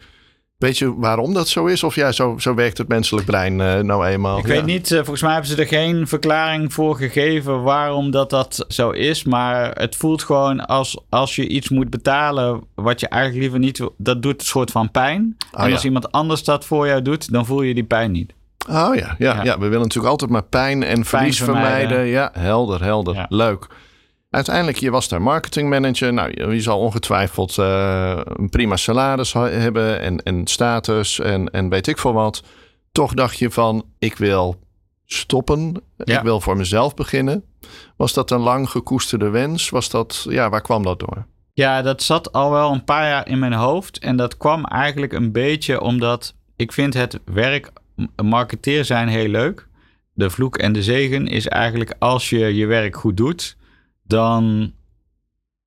[0.63, 1.84] Weet je waarom dat zo is?
[1.84, 4.38] Of ja, zo, zo werkt het menselijk brein eh, nou eenmaal.
[4.38, 4.54] Ik Ja.
[4.54, 8.65] weet niet, eh, volgens mij hebben ze er geen verklaring voor gegeven waarom dat, dat
[8.67, 9.23] zo is.
[9.23, 13.78] Maar het voelt gewoon als, als je iets moet betalen wat je eigenlijk liever niet
[13.78, 13.95] wil.
[13.97, 15.36] Dat doet een soort van pijn.
[15.52, 15.73] Oh, en ja.
[15.73, 18.34] als iemand anders dat voor jou doet, dan voel je die pijn niet.
[18.69, 19.43] Oh ja, ja, Ja.
[19.43, 19.54] ja.
[19.60, 21.71] we willen natuurlijk altijd maar pijn en verlies vermijden.
[21.88, 22.06] vermijden.
[22.06, 23.26] Ja, helder, helder.
[23.30, 23.67] Leuk.
[24.34, 26.13] Uiteindelijk, je was daar marketingmanager.
[26.13, 31.88] Nou, je, zal ongetwijfeld eh, een prima salaris hebben en, en status en, en weet
[31.88, 32.43] ik veel wat.
[32.91, 34.60] Toch dacht je van, ik wil
[35.06, 35.84] stoppen.
[35.98, 36.17] Ja.
[36.17, 37.43] Ik wil voor mezelf beginnen.
[37.96, 39.69] Was dat een lang gekoesterde wens?
[39.69, 41.26] Was dat, ja, waar kwam dat door?
[41.54, 44.00] Ja, dat zat al wel een paar jaar in mijn hoofd.
[44.00, 47.72] En dat kwam eigenlijk een beetje omdat ik vind het werk
[48.24, 49.67] marketeer zijn heel leuk.
[50.13, 53.58] De vloek en de zegen is eigenlijk als je je werk goed doet,
[54.04, 54.74] dan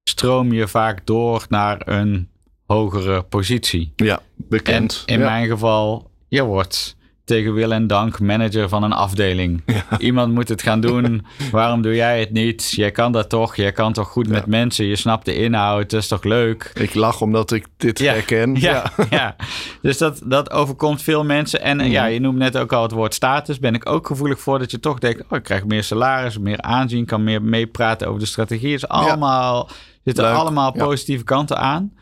[0.02, 2.28] stroom je vaak door naar een
[2.66, 3.92] hogere positie.
[3.96, 5.02] Ja, bekend.
[5.06, 5.26] En in ja.
[5.26, 6.95] mijn geval, je wordt
[7.26, 9.62] tegen wil en dank manager van een afdeling.
[9.98, 11.26] Iemand moet het gaan doen.
[11.50, 12.70] Waarom doe jij het niet?
[12.70, 13.56] Jij kan dat toch?
[13.56, 14.86] Jij kan toch goed met mensen?
[14.86, 15.90] Je snapt de inhoud.
[15.90, 16.70] Dat is toch leuk?
[16.74, 18.54] Ik lach omdat ik dit herken.
[18.66, 19.36] Ja, ja.
[19.82, 21.60] dus dat, dat overkomt veel mensen.
[21.60, 21.90] En Mhm.
[21.90, 23.58] ja, je noemt net ook al het woord status.
[23.58, 25.22] Ben ik ook gevoelig voor dat je toch denkt...
[25.28, 27.04] oh, ik krijg meer salaris, meer aanzien...
[27.04, 28.74] kan meer meepraten over de strategie.
[28.74, 29.68] is allemaal,
[30.04, 30.84] zitten allemaal ja.
[30.84, 31.92] positieve kanten aan.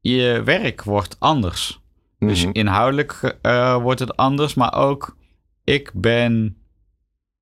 [0.00, 1.80] Je werk wordt anders.
[2.18, 2.50] Dus Mhm.
[2.52, 5.16] inhoudelijk eh, wordt het anders, maar ook
[5.64, 6.56] ik ben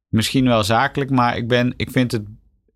[0.09, 2.23] misschien wel zakelijk, maar ik ben, ik vind het,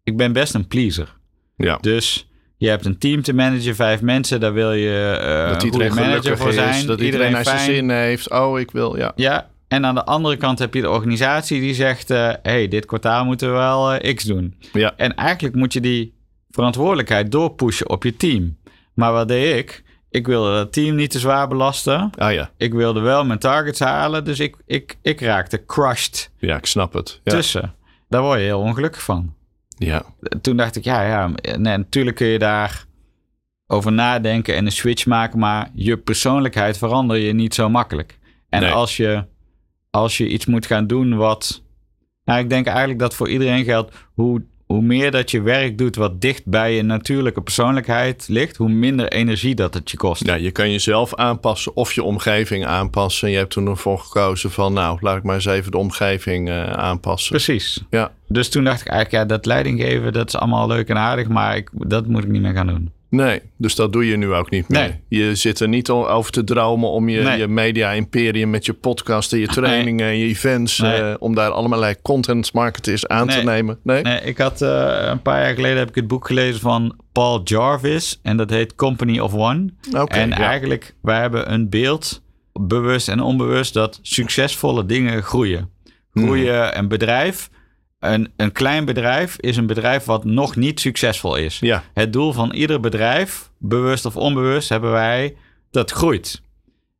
[0.05, 1.17] ik ben best een pleaser.
[1.57, 1.77] Ja.
[1.81, 5.71] Dus je hebt een team te managen, vijf mensen, daar wil je eh dat een
[5.71, 6.75] goede iedereen manager voor zijn.
[6.75, 7.75] is, dat iedereen naar zijn fijn.
[7.75, 8.31] zin heeft.
[8.31, 9.13] Oh, ik wil, ja.
[9.17, 12.87] Ja, en aan de andere kant heb je de organisatie die zegt, eh hey, dit
[12.87, 14.55] kwartaal moeten we wel X doen.
[14.73, 14.93] Ja.
[14.97, 16.15] En eigenlijk moet je die
[16.51, 18.57] verantwoordelijkheid doorpushen op je team.
[18.95, 19.83] Maar wat deed ik?
[20.11, 22.11] Ik wilde dat team niet te zwaar belasten.
[22.17, 26.57] Ah ja, Ik wilde wel mijn targets halen, dus ik, ik, ik raakte crushed ja,
[26.57, 27.21] ik snap het.
[27.25, 27.33] Ja.
[27.33, 27.75] tussen.
[28.09, 29.35] Daar word je heel ongelukkig van.
[29.79, 30.03] ja.
[30.41, 32.85] Toen dacht ik, ja, ja, nee, natuurlijk kun je daar
[33.67, 38.19] over nadenken en een switch maken, maar je persoonlijkheid verander je niet zo makkelijk.
[38.49, 38.73] En Nee.
[38.73, 39.25] als, je,
[39.91, 41.63] als je iets moet gaan doen wat.
[42.25, 45.97] Nou, ik denk eigenlijk dat voor iedereen geldt, hoe, hoe meer dat je werk doet
[45.97, 50.27] wat dicht bij je natuurlijke persoonlijkheid ligt, hoe minder energie dat het je kost.
[50.27, 53.27] Ja, je kan jezelf aanpassen of je omgeving aanpassen.
[53.27, 56.49] En je hebt toen ervoor gekozen van, nou, laat ik maar eens even de omgeving
[56.49, 57.31] eh, aanpassen.
[57.31, 57.85] Precies.
[57.91, 58.13] Ja.
[58.27, 61.57] Dus toen dacht ik eigenlijk, ja, dat leidinggeven, dat is allemaal leuk en aardig, maar
[61.57, 62.91] ik, dat moet ik niet meer gaan doen.
[63.11, 64.81] Nee, dus dat doe je nu ook niet meer.
[64.81, 65.21] Nee.
[65.21, 67.39] Je zit er niet over te dromen om je, Nee.
[67.39, 71.01] je media-imperium met je podcast en je trainingen en je events, Nee.
[71.01, 73.79] eh, om daar allerlei content marketers aan te nemen.
[73.83, 74.03] Nee?
[74.03, 77.41] Nee, ik had eh, een paar jaar geleden heb ik het boek gelezen van Paul
[77.45, 79.69] Jarvis en dat heet Company of One.
[79.97, 80.37] Oké, en ja.
[80.37, 85.71] eigenlijk, wij hebben een beeld, bewust en onbewust, dat succesvolle dingen groeien.
[86.15, 87.51] Groeien een bedrijf,
[88.01, 91.59] een, een klein bedrijf is een bedrijf wat nog niet succesvol is.
[91.59, 95.37] Ja, Het doel van ieder bedrijf, bewust of onbewust, hebben wij
[95.71, 96.43] dat groeit.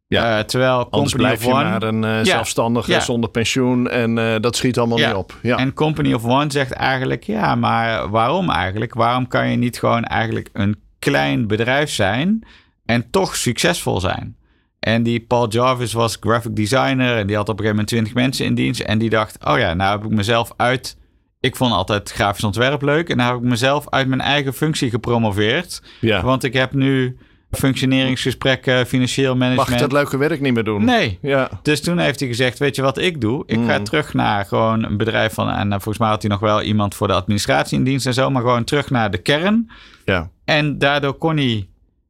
[0.07, 0.39] Ja.
[0.39, 3.01] Eh, terwijl anders Company blijf of je One, maar een eh, zelfstandige Ja.
[3.01, 5.07] zonder pensioen en eh, dat schiet allemaal Ja.
[5.07, 5.39] niet op.
[5.43, 5.57] Ja.
[5.57, 8.95] En Company of One zegt eigenlijk, ja, maar waarom eigenlijk?
[8.95, 12.47] Waarom kan je niet gewoon eigenlijk een klein bedrijf zijn
[12.85, 14.37] en toch succesvol zijn?
[14.81, 18.15] En die Paul Jarvis was graphic designer en die had op een gegeven moment 20
[18.15, 18.81] mensen in dienst.
[18.81, 20.97] En die dacht, oh ja, nou heb ik mezelf uit...
[21.41, 24.91] Ik vond altijd grafisch ontwerp leuk en nou heb ik mezelf uit mijn eigen functie
[24.91, 25.83] gepromoveerd.
[26.01, 26.23] ja.
[26.23, 27.17] Want ik heb nu
[27.51, 29.71] functioneringsgesprekken, financieel Mag management.
[29.71, 30.85] ik dat leuke werk niet meer doen?
[30.85, 33.43] Nee, Ja, dus toen heeft hij gezegd, weet je wat ik doe?
[33.47, 33.85] Ik ga Mm.
[33.85, 35.49] terug naar gewoon een bedrijf van...
[35.51, 38.15] En eh, volgens mij had hij nog wel iemand voor de administratie in dienst en
[38.15, 38.31] zo.
[38.31, 39.71] Maar gewoon terug naar de kern.
[40.05, 40.31] ja.
[40.45, 41.69] En daardoor kon hij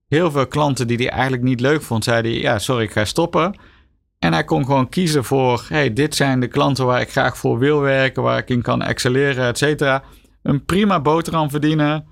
[0.09, 2.05] heel veel klanten die hij eigenlijk niet leuk vond...
[2.05, 3.59] zeiden ja, sorry, ik ga stoppen.
[4.19, 5.65] En hij kon gewoon kiezen voor...
[5.69, 8.23] hey, dit zijn de klanten waar ik graag voor wil werken...
[8.23, 10.03] waar ik in kan excelleren, et cetera.
[10.43, 12.07] Een prima boterham verdienen.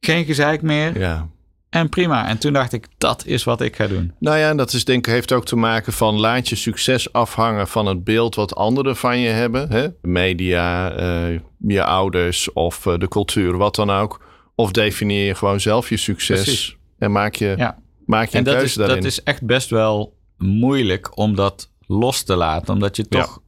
[0.00, 0.98] Geen gezeik meer.
[0.98, 1.28] ja.
[1.70, 2.28] En prima.
[2.28, 4.12] En toen dacht ik, dat is wat ik ga doen.
[4.18, 7.12] Nou ja, en dat is denk ik heeft ook te maken van laat je succes
[7.12, 9.70] afhangen van het beeld wat anderen van je hebben.
[9.70, 9.88] Hè?
[10.02, 14.24] Media, eh, je ouders of eh, de cultuur, wat dan ook.
[14.54, 16.76] Of definieer je gewoon zelf je succes Precies.
[16.98, 17.78] En maak je, Ja.
[18.06, 18.96] maak je En een dat keuze is, daarin.
[18.96, 22.74] dat is echt best wel moeilijk om dat los te laten.
[22.74, 23.40] Omdat je toch,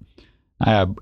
[0.58, 0.92] nou ja,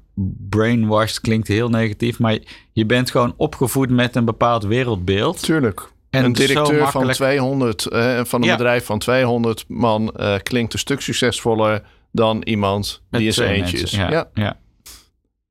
[0.48, 2.38] brainwashed klinkt heel negatief, maar
[2.72, 5.42] je, bent gewoon opgevoed met een bepaald wereldbeeld.
[5.42, 5.90] Tuurlijk.
[6.10, 8.56] En een zo directeur van makkelijk- 200, eh, van een Ja.
[8.56, 11.82] bedrijf van 200 man eh, klinkt een stuk succesvoller
[12.12, 13.90] dan iemand Met die in zijn eentje is.
[13.90, 14.28] Ja, Ja.
[14.34, 14.56] ja.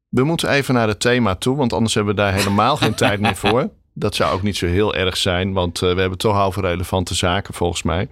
[0.10, 3.19] We moeten even naar het thema toe, want anders hebben we daar helemaal geen tijd
[3.19, 3.69] meer voor.
[3.97, 7.15] Dat zou ook niet zo heel erg zijn, want eh, we hebben toch over relevante
[7.15, 8.08] zaken volgens mij.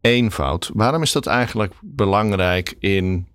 [0.00, 0.70] Eenvoud.
[0.74, 3.26] Waarom is dat eigenlijk belangrijk in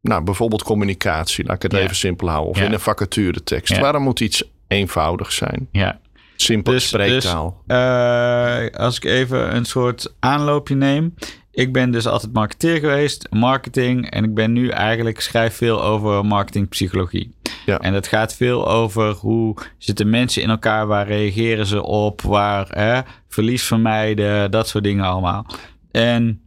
[0.00, 1.44] nou, bijvoorbeeld communicatie?
[1.44, 1.78] Laat ik het Ja.
[1.78, 2.50] even simpel houden.
[2.50, 2.64] Of Ja.
[2.64, 3.74] in een vacaturetekst.
[3.74, 3.80] Ja.
[3.80, 5.68] Waarom moet iets eenvoudig zijn?
[5.72, 6.00] ja.
[6.38, 7.62] Simpel Dus- spreektaal.
[7.66, 11.14] Eh, als ik even een soort aanloopje neem.
[11.56, 14.10] Ik ben dus altijd marketeer geweest, marketing.
[14.10, 17.34] En ik ben nu eigenlijk, schrijf veel over marketingpsychologie.
[17.66, 17.78] Ja.
[17.78, 22.66] En het gaat veel over hoe zitten mensen in elkaar, waar reageren ze op, waar
[22.70, 25.46] hè, verlies vermijden, dat soort dingen allemaal.
[25.90, 26.40] En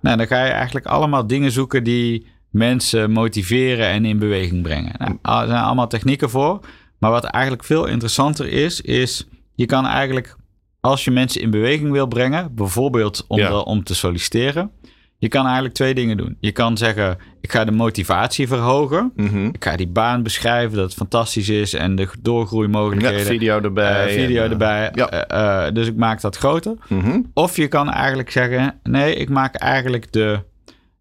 [0.00, 4.94] nou, dan ga je eigenlijk allemaal dingen zoeken die mensen motiveren en in beweging brengen.
[4.98, 6.60] Nou, er zijn allemaal technieken voor.
[6.98, 10.36] Maar wat eigenlijk veel interessanter is, is je kan eigenlijk,
[10.80, 13.48] als je mensen in beweging wil brengen, bijvoorbeeld om, Ja.
[13.48, 14.70] de- om te solliciteren,
[15.18, 16.36] je kan eigenlijk twee dingen doen.
[16.40, 19.12] Je kan zeggen, ik ga de motivatie verhogen.
[19.16, 19.46] Mhm.
[19.46, 23.18] Ik ga die baan beschrijven, dat het fantastisch is en de doorgroeimogelijkheden.
[23.18, 24.06] Ja, video erbij.
[24.06, 24.90] eh, video en, eh, erbij.
[24.94, 25.08] ja.
[25.08, 26.74] Eh, dus ik maak dat groter.
[26.88, 27.20] mhm.
[27.34, 30.40] Of je kan eigenlijk zeggen: nee, ik maak eigenlijk de,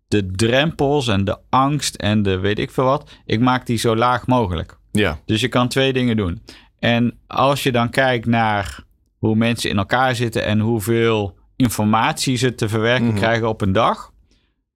[0.07, 3.09] de drempels en de angst en de weet ik veel wat.
[3.25, 4.77] Ik maak die zo laag mogelijk.
[4.91, 5.19] Ja.
[5.25, 6.41] Dus je kan twee dingen doen.
[6.79, 8.83] En als je dan kijkt naar
[9.19, 13.15] hoe mensen in elkaar zitten en hoeveel informatie ze te verwerken Mhm.
[13.15, 14.11] krijgen op een dag,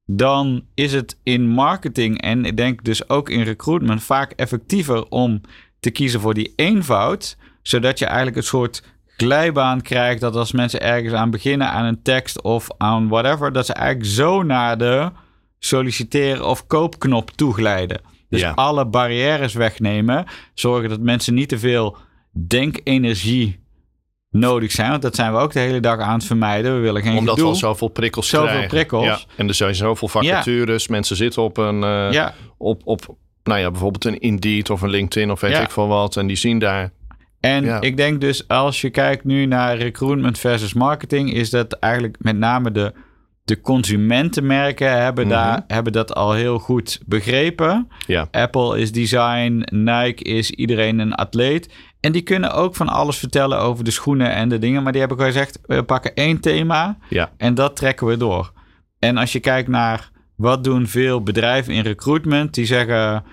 [0.05, 5.41] dan is het in marketing en ik denk dus ook in recruitment vaak effectiever om
[5.79, 8.83] te kiezen voor die eenvoud, zodat je eigenlijk een soort
[9.17, 13.65] glijbaan krijgt dat als mensen ergens aan beginnen aan een tekst of aan whatever, dat
[13.65, 15.11] ze eigenlijk zo naar de
[15.59, 18.01] solliciteren of koopknop toeglijden.
[18.29, 18.51] Dus Ja.
[18.51, 21.97] alle barrières wegnemen, zorgen dat mensen niet te veel
[22.47, 23.59] denkenergie
[24.33, 26.75] nodig zijn, want dat zijn we ook de hele dag aan het vermijden.
[26.75, 27.47] We willen geen Omdat we gedoe.
[27.53, 28.67] al zoveel prikkels Zoveel krijgen.
[28.69, 29.05] prikkels.
[29.05, 29.19] Ja.
[29.37, 30.87] En er zijn zoveel vacatures.
[30.87, 31.83] Mensen zitten op een...
[31.83, 35.71] eh, Ja, op, op nou ja, bijvoorbeeld een Indeed of een LinkedIn of weet ik
[35.71, 36.17] veel wat.
[36.17, 36.91] En die zien daar...
[37.39, 42.15] En ik denk dus als je kijkt nu naar recruitment versus marketing, is dat eigenlijk
[42.19, 42.93] met name de,
[43.45, 45.33] de consumentenmerken hebben, Mhm.
[45.33, 47.87] daar, hebben dat al heel goed begrepen.
[48.07, 51.69] Ja, Apple is design, Nike is iedereen een atleet.
[51.99, 54.83] En die kunnen ook van alles vertellen over de schoenen en de dingen.
[54.83, 58.51] Maar die hebben gezegd, we pakken één thema ja, en dat trekken we door.
[58.99, 63.23] En als je kijkt naar wat doen veel bedrijven in recruitment, die zeggen,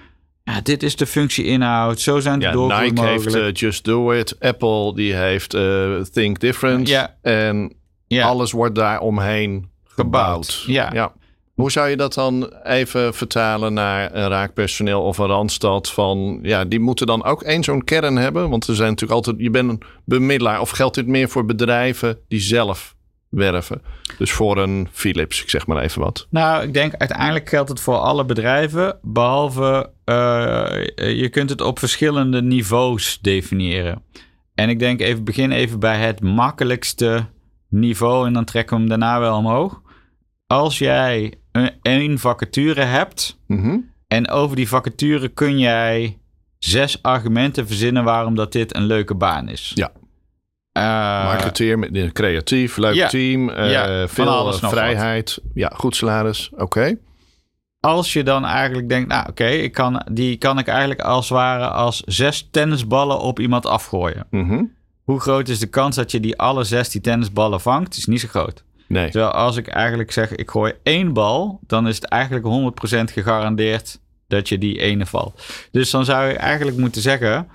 [0.44, 4.12] ja, dit is de functie inhoud, zo zijn de ja Nike heeft eh, Just Do
[4.12, 4.36] It.
[4.40, 6.88] Apple die heeft eh, Think Different.
[6.88, 7.16] Ja.
[7.22, 7.72] En
[8.06, 8.26] ja.
[8.26, 9.68] alles wordt daar omheen
[10.00, 10.64] gebouwd.
[10.66, 11.12] Ja.
[11.54, 15.90] Hoe zou je dat dan even vertalen naar een raakpersoneel of een randstad?
[15.90, 18.50] Van, ja, die moeten dan ook één zo'n kern hebben.
[18.50, 20.60] Want er zijn natuurlijk altijd, je bent een bemiddelaar.
[20.60, 22.94] Of geldt dit meer voor bedrijven die zelf
[23.28, 23.82] werven?
[24.18, 26.26] Dus voor een Philips, ik zeg maar even wat.
[26.30, 31.78] Nou, ik denk uiteindelijk geldt het voor alle bedrijven, behalve eh, je kunt het op
[31.78, 34.02] verschillende niveaus definiëren.
[34.54, 37.26] En ik denk even begin even bij het makkelijkste
[37.68, 39.80] niveau en dan trekken we hem daarna wel omhoog.
[40.50, 43.76] Als jij een, één vacature hebt Mhm.
[44.08, 46.18] en over die vacature kun jij
[46.58, 49.72] zes argumenten verzinnen waarom dat dit een leuke baan is.
[49.74, 49.92] Ja.
[50.72, 50.82] Eh,
[51.24, 53.08] Marketeer, met een creatief, leuk ja.
[53.08, 55.38] team, Ja, van veel alles eh, vrijheid.
[55.54, 56.50] Ja, goed salaris.
[56.56, 56.96] Oké.
[57.80, 61.38] als je dan eigenlijk denkt, nou oké, ik kan die kan ik eigenlijk als het
[61.38, 64.26] ware als zes tennisballen op iemand afgooien.
[64.30, 64.62] Mhm.
[65.04, 67.96] Hoe groot is de kans dat je die alle zes die tennisballen vangt?
[67.96, 68.64] Is niet zo groot.
[68.90, 69.10] Nee.
[69.10, 74.00] Terwijl als ik eigenlijk zeg, ik gooi één bal, dan is het eigenlijk 100% gegarandeerd
[74.28, 75.42] dat je die ene valt.
[75.70, 77.48] Dus dan zou je eigenlijk moeten zeggen,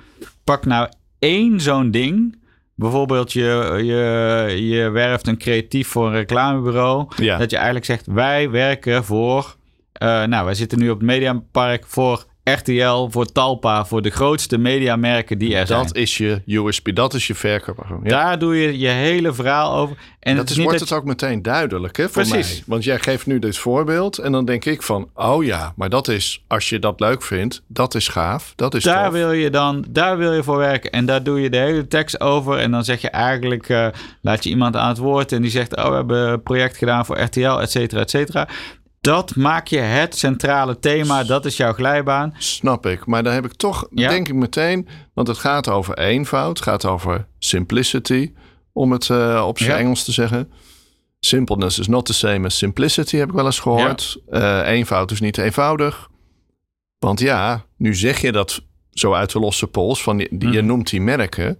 [0.43, 2.43] pak nou één zo'n ding.
[2.75, 7.07] Bijvoorbeeld je, je, je werft een creatief voor een reclamebureau.
[7.15, 7.37] Ja.
[7.37, 9.55] Dat je eigenlijk zegt, wij werken voor...
[9.91, 14.57] eh, nou, wij zitten nu op het Mediapark voor RTL, voor Talpa, voor de grootste
[14.57, 15.81] mediamerken die er zijn.
[15.81, 17.85] Dat is je USP, dat is je verkoop.
[18.03, 18.09] Ja.
[18.09, 19.97] Daar doe je je hele verhaal over.
[20.19, 22.53] En dat het is, wordt het ook meteen duidelijk hè, voor Precies.
[22.53, 22.63] mij.
[22.67, 25.09] Want jij geeft nu dit voorbeeld en dan denk ik van...
[25.13, 28.83] oh ja, maar dat is, als je dat leuk vindt, dat is gaaf, dat is
[28.83, 29.13] daar tof.
[29.13, 30.91] wil je dan, daar wil je voor werken.
[30.91, 32.57] En daar doe je de hele tekst over.
[32.57, 33.87] En dan zeg je eigenlijk, eh,
[34.21, 35.31] laat je iemand aan het woord.
[35.31, 38.47] En die zegt, oh, we hebben een project gedaan voor RTL, et cetera, et cetera.
[39.05, 41.23] Dat maak je het centrale thema.
[41.23, 42.33] Dat is jouw glijbaan.
[42.37, 44.09] Snap ik, maar dan heb ik toch, Ja.
[44.09, 44.87] denk ik meteen...
[45.13, 48.33] want het gaat over eenvoud, het gaat over simplicity...
[48.73, 49.77] om het eh, op zijn Ja.
[49.77, 50.51] Engels te zeggen.
[51.19, 54.17] Simpleness is not the same as simplicity, heb ik wel eens gehoord.
[54.29, 56.09] Eh, eenvoud is niet eenvoudig.
[56.99, 60.03] Want ja, nu zeg je dat zo uit de losse pols...
[60.03, 60.65] van die, die- je Mhm.
[60.67, 61.57] noemt die merken...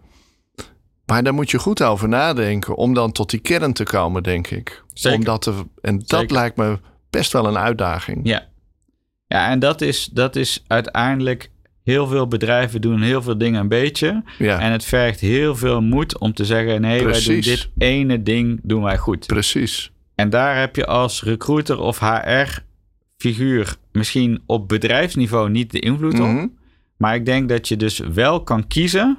[1.06, 4.48] Maar daar moet je goed over nadenken om dan tot die kern te komen, denk
[4.48, 4.84] ik.
[4.94, 5.18] Zeker.
[5.18, 6.36] Om dat te, en dat Zeker.
[6.36, 6.80] lijkt me
[7.18, 8.20] best wel een uitdaging.
[8.24, 8.48] Ja,
[9.28, 11.54] ja en dat is, dat is uiteindelijk...
[11.84, 14.24] Heel veel bedrijven doen heel veel dingen een beetje.
[14.38, 16.82] Ja, En het vergt heel veel moed om te zeggen...
[16.82, 19.28] nee, wij doen dit ene ding doen wij goed.
[19.28, 19.92] precies.
[20.16, 26.28] En daar heb je als recruiter of HR-figuur misschien op bedrijfsniveau niet de invloed op.
[26.28, 26.48] Mhm.
[26.98, 29.18] Maar ik denk dat je dus wel kan kiezen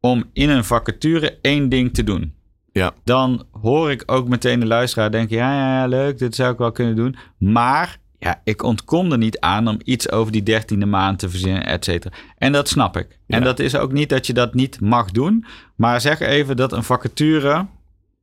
[0.00, 2.34] om in een vacature één ding te doen.
[2.72, 2.92] Ja.
[3.04, 6.58] Dan hoor ik ook meteen de luisteraar denken: ja, ja, ja, leuk, dit zou ik
[6.58, 7.16] wel kunnen doen.
[7.38, 11.66] Maar ja, ik ontkom er niet aan om iets over die dertiende maand te verzinnen,
[11.66, 12.14] et cetera.
[12.38, 13.18] En dat snap ik.
[13.26, 15.44] En dat is ook niet dat je dat niet mag doen.
[15.76, 17.66] Maar zeg even dat een vacature.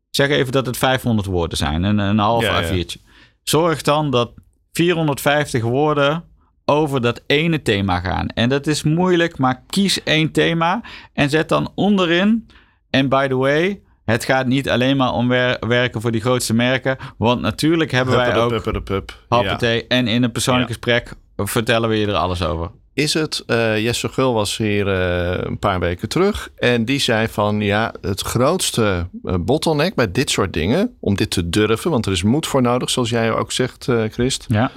[0.09, 2.83] Zeg even dat het 500 woorden zijn, een, een half Ja, ja.
[2.83, 3.01] A4'tje.
[3.43, 4.31] Zorg dan dat
[4.71, 6.23] 450 woorden
[6.65, 8.27] over dat ene thema gaan.
[8.27, 10.81] En dat is moeilijk, maar kies één thema
[11.13, 12.47] en zet dan onderin.
[12.89, 16.53] En by the way, het gaat niet alleen maar om wer- werken voor die grootste
[16.53, 16.97] merken.
[17.17, 19.17] Want natuurlijk hebben wij ook Huppelepuppelepup.
[19.29, 19.81] Ja.
[19.87, 20.73] En in een persoonlijk Ja.
[20.73, 22.71] gesprek vertellen we je er alles over.
[22.93, 27.27] is het, uh, Jesse Gul was hier uh, een paar weken terug en die zei
[27.27, 32.05] van ja, het grootste uh, bottleneck bij dit soort dingen, om dit te durven, want
[32.05, 34.45] er is moed voor nodig, zoals jij ook zegt, Christ.
[34.47, 34.71] Ja.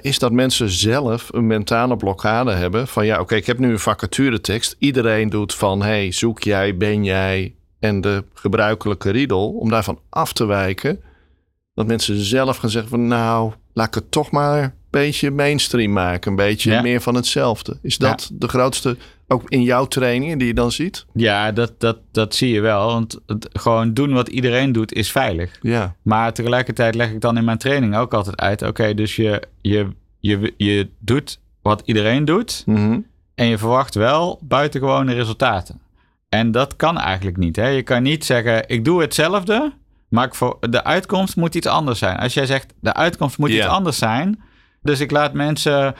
[0.00, 3.78] is dat mensen zelf een mentale blokkade hebben van ja, oké, ik heb nu een
[3.78, 4.76] vacaturetekst.
[4.78, 7.54] Iedereen doet van hey, zoek jij, ben jij
[7.86, 11.00] en de gebruikelijke riedel, om daarvan af te wijken.
[11.74, 15.92] Dat mensen zelf gaan zeggen van nou, laat ik het toch maar een beetje mainstream
[15.92, 16.30] maken.
[16.30, 17.78] Een beetje meer van hetzelfde.
[17.82, 18.96] Is dat de grootste,
[19.28, 21.06] ook in jouw trainingen die je dan ziet?
[21.12, 22.86] Ja, dat, dat, dat zie je wel.
[22.86, 25.58] Want het, gewoon doen wat iedereen doet is veilig.
[25.60, 25.94] Ja.
[26.02, 28.62] Maar tegelijkertijd leg ik dan in mijn training ook altijd uit.
[28.62, 29.88] Oké, dus je, je,
[30.20, 32.62] je, je doet wat iedereen doet.
[32.66, 33.00] Mhm.
[33.34, 35.80] En je verwacht wel buitengewone resultaten.
[36.36, 37.56] En dat kan eigenlijk niet.
[37.56, 37.66] Hè?
[37.66, 39.72] Je kan niet zeggen, ik doe hetzelfde,
[40.08, 42.16] maar voor de uitkomst moet iets anders zijn.
[42.16, 44.42] Als jij zegt, de uitkomst moet iets anders zijn.
[44.82, 45.94] Dus ik laat mensen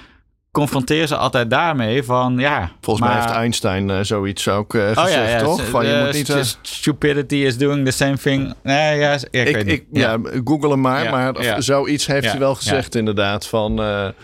[0.51, 2.71] confronteer ze altijd daarmee van ja.
[2.81, 5.65] Volgens mij heeft Einstein uh, zoiets ook uh, gezegd, oh, ja, ja, toch?
[5.65, 6.43] Van, je moet niet, uh...
[6.63, 8.55] Stupidity is doing the same thing.
[8.63, 10.19] Nee, ja, ik, ik, ja.
[10.45, 11.11] google hem maar.
[11.11, 13.47] maar zoiets heeft hij wel gezegd inderdaad.
[13.47, 13.77] Van,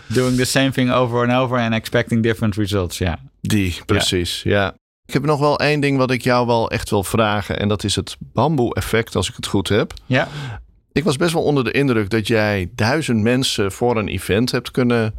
[0.07, 3.19] doing the same thing over and over and expecting different results, ja.
[3.41, 4.75] Die, precies, ja.
[5.13, 7.59] Ik heb nog wel één ding wat ik jou wel echt wil vragen.
[7.59, 9.93] En dat is het bamboe-effect, als ik het goed heb.
[10.05, 10.27] Ja.
[10.91, 14.71] Ik was best wel onder de indruk dat jij duizend mensen voor een event hebt
[14.71, 15.13] kunnen,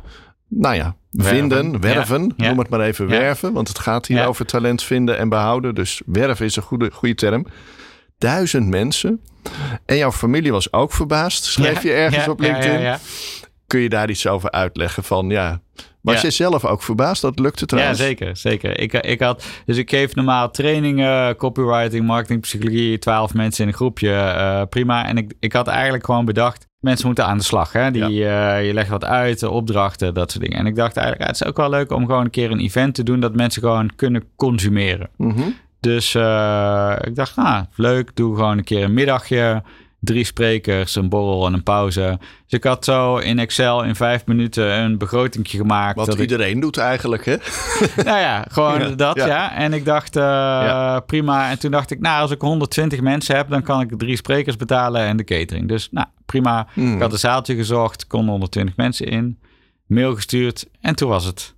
[0.48, 2.32] nou ja, vinden, werven.
[2.36, 5.74] Noem het maar even werven, want het gaat hier over talent vinden en behouden.
[5.74, 7.46] Dus werven is een goede, goede term.
[8.18, 9.20] Duizend mensen.
[9.86, 12.96] En jouw familie was ook verbaasd, schreef je ergens op LinkedIn.
[13.66, 15.60] Kun je daar iets over uitleggen van, ja,
[16.12, 17.22] was je zelf ook verbaasd?
[17.22, 17.98] Dat lukte trouwens.
[17.98, 18.36] Ja, zeker.
[18.36, 18.80] zeker.
[18.80, 23.76] Ik, ik had, dus ik geef normaal trainingen, copywriting, marketing, psychologie, twaalf mensen in een
[23.76, 24.08] groepje.
[24.08, 25.06] Uh, prima.
[25.06, 27.72] En ik, ik had eigenlijk gewoon bedacht, mensen moeten aan de slag.
[27.72, 27.90] Hè?
[27.90, 30.58] Die, uh, je legt wat uit, opdrachten, dat soort dingen.
[30.58, 32.94] En ik dacht eigenlijk, het is ook wel leuk om gewoon een keer een event
[32.94, 35.08] te doen dat mensen gewoon kunnen consumeren.
[35.16, 39.62] Mm Dus uh, ik dacht, nou, leuk, doe gewoon een keer een middagje
[40.04, 42.18] drie sprekers, een borrel en een pauze.
[42.20, 45.96] Dus ik had zo in Excel in vijf minuten een begroting gemaakt.
[45.96, 47.36] Wat iedereen doet eigenlijk, hè?
[48.04, 49.54] nou ja, gewoon dat, ja.
[49.54, 51.50] En ik dacht, uh, prima.
[51.50, 54.56] En toen dacht ik, nou, als ik 120 mensen heb, dan kan ik drie sprekers
[54.56, 55.68] betalen en de catering.
[55.68, 56.66] Dus, nou, prima.
[56.72, 56.94] Hmm.
[56.94, 59.38] Ik had een zaaltje gezocht, kon 120 mensen in.
[59.86, 61.54] Mail gestuurd en toen was het.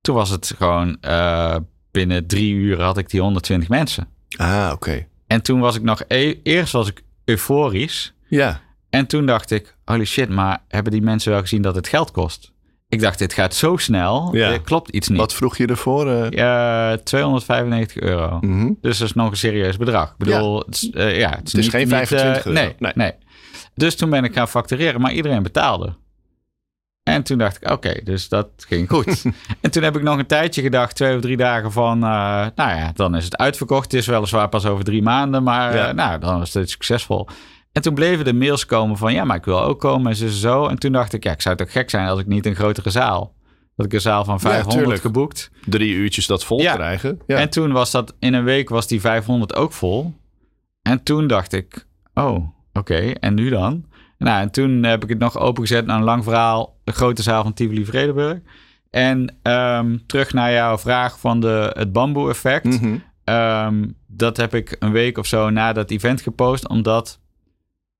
[0.00, 1.56] Toen was het gewoon uh,
[1.90, 4.08] binnen drie uur had ik die 120 mensen.
[4.36, 5.06] Ah, oké.
[5.26, 8.14] En toen was ik nog, e eerst was ik euforisch.
[8.28, 8.60] Ja.
[8.90, 12.10] En toen dacht ik, holy shit, maar hebben die mensen wel gezien dat het geld
[12.10, 12.52] kost?
[12.88, 14.50] Ik dacht, dit gaat zo snel, ja.
[14.50, 15.18] er klopt iets niet.
[15.18, 16.06] Wat vroeg je ervoor?
[16.06, 16.30] Uh...
[16.30, 18.38] Ja, 295 euro.
[18.40, 18.72] Mhm.
[18.80, 20.10] Dus dat is nog een serieus bedrag.
[20.10, 20.62] Ik bedoel, ja.
[20.66, 22.60] het, is, uh, ja, het is, het is geen 25 niet, uh, euro.
[22.60, 23.12] Nee, nee, nee.
[23.74, 25.96] Dus toen ben ik gaan factureren, maar iedereen betaalde.
[27.04, 29.24] En toen dacht ik, oké, dus dat ging goed.
[29.60, 32.76] en toen heb ik nog een tijdje gedacht, twee of drie dagen van, uh, nou
[32.76, 33.92] ja, dan is het uitverkocht.
[33.92, 35.88] Het is weliswaar pas over drie maanden, maar ja.
[35.88, 37.28] uh, nou, dan is het succesvol.
[37.72, 40.28] En toen bleven de mails komen van, ja, maar ik wil ook komen en zo,
[40.28, 40.66] zo.
[40.66, 42.90] En toen dacht ik, ja, ik zou toch gek zijn als ik niet een grotere
[42.90, 43.34] zaal.
[43.76, 45.50] Dat ik een zaal van 500 ja, geboekt.
[45.64, 46.74] Drie uurtjes dat vol ja.
[46.74, 47.20] krijgen.
[47.26, 47.38] Ja.
[47.38, 50.14] En toen was dat, in een week was die 500 ook vol.
[50.82, 53.84] En toen dacht ik, oh, oké, okay, en nu dan?
[54.24, 56.76] Nou, en toen heb ik het nog opengezet naar een lang verhaal.
[56.84, 58.38] De grote zaal van Tivoli Vredenburg.
[58.90, 62.64] En um, terug naar jouw vraag van de, het bamboe effect.
[62.64, 62.78] Mm
[63.24, 63.34] -hmm.
[63.34, 66.68] um, dat heb ik een week of zo na dat event gepost.
[66.68, 67.20] Omdat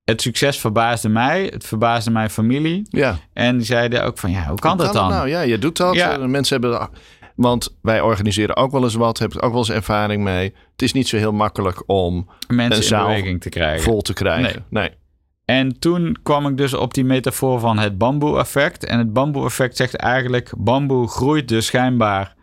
[0.05, 1.45] het succes verbaasde mij.
[1.45, 2.87] Het verbaasde mijn familie.
[2.89, 3.19] Ja.
[3.33, 5.11] En die zeiden ook van, ja, hoe kan, hoe dat kan dan?
[5.11, 5.29] nou?
[5.29, 5.95] Ja, je doet dat.
[5.95, 6.17] Ja.
[6.17, 6.89] Mensen hebben...
[7.37, 9.19] Want wij organiseren ook wel eens wat.
[9.19, 10.55] Heb ik ook wel eens ervaring mee.
[10.73, 13.83] Het is niet zo heel makkelijk om Mensen een zaal in beweging te krijgen.
[13.83, 14.65] vol te krijgen.
[14.69, 14.83] Nee.
[14.83, 15.03] nee.
[15.45, 18.85] En toen kwam ik dus op die metafoor van het bamboe-effect.
[18.85, 22.35] En het bamboe-effect zegt eigenlijk: bamboe groeit dus schijnbaar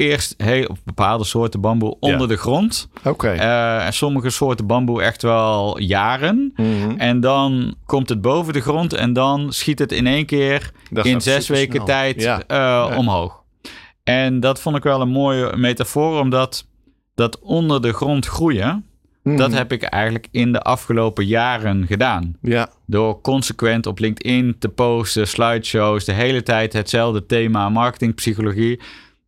[0.00, 2.26] eerst heel, op bepaalde soorten bamboe onder ja.
[2.26, 2.88] de grond.
[2.98, 3.08] Oké.
[3.08, 3.36] Okay.
[3.36, 6.52] Uh, en sommige soorten bamboe echt wel jaren.
[6.56, 6.98] Mm -hmm.
[6.98, 11.06] En dan komt het boven de grond en dan schiet het in één keer dat
[11.06, 11.84] in zes weken snel.
[11.84, 12.36] tijd ja.
[12.36, 12.96] uh, ja.
[12.96, 13.42] omhoog.
[14.04, 16.66] En dat vond ik wel een mooie metafoor, omdat
[17.14, 18.84] dat onder de grond groeien.
[19.36, 22.36] Dat heb ik eigenlijk in de afgelopen jaren gedaan.
[22.42, 22.68] Ja.
[22.86, 28.80] Door consequent op LinkedIn te posten, slideshows, de hele tijd hetzelfde thema, marketingpsychologie.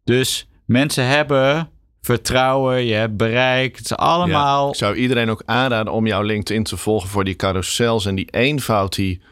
[0.05, 1.69] Dus mensen hebben
[2.01, 3.77] vertrouwen, je hebt bereik.
[3.77, 4.65] Het is allemaal.
[4.65, 4.71] Ja.
[4.73, 8.07] Ik zou iedereen ook aanraden om jouw LinkedIn te volgen voor die carousels.
[8.07, 9.23] En die eenvoud, die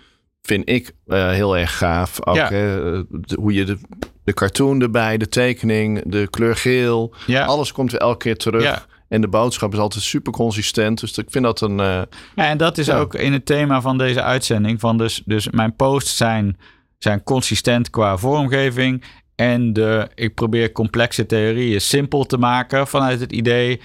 [0.43, 2.27] vind ik uh, heel erg gaaf.
[2.27, 2.49] Ook Ja.
[2.49, 2.77] hè,
[3.11, 3.79] de- hoe je de,
[4.25, 7.15] de cartoon erbij, de tekening, de kleur geel.
[7.27, 7.45] Ja.
[7.45, 8.63] Alles komt weer elke keer terug.
[8.63, 8.85] Ja.
[9.11, 11.01] En de boodschap is altijd super consistent.
[11.01, 11.81] Dus ik vind dat een.
[11.81, 12.03] eh,
[12.35, 12.99] Ja, en dat is Ja.
[12.99, 14.81] ook in het thema van deze uitzending.
[14.81, 16.59] Van dus, dus mijn posts zijn,
[16.99, 19.05] zijn consistent qua vormgeving.
[19.35, 23.81] En de, ik probeer complexe theorieën simpel te maken vanuit het idee...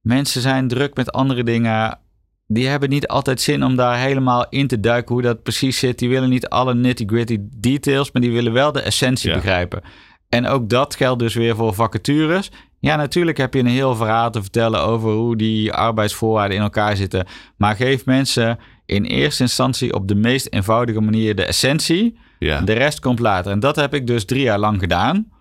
[0.00, 1.98] mensen zijn druk met andere dingen
[2.46, 5.98] die hebben niet altijd zin om daar helemaal in te duiken hoe dat precies zit.
[5.98, 9.82] Die willen niet alle nitty-gritty details, maar die willen wel de essentie begrijpen.
[10.28, 12.50] En ook dat geldt dus weer voor vacatures.
[12.80, 16.96] Ja, natuurlijk heb je een heel verhaal te vertellen over hoe die arbeidsvoorwaarden in elkaar
[16.96, 17.26] zitten.
[17.56, 22.18] Maar geef mensen in eerste instantie op de meest eenvoudige manier de essentie.
[22.38, 22.60] Ja.
[22.60, 23.52] De rest komt later.
[23.52, 25.32] En dat heb ik dus drie jaar lang gedaan.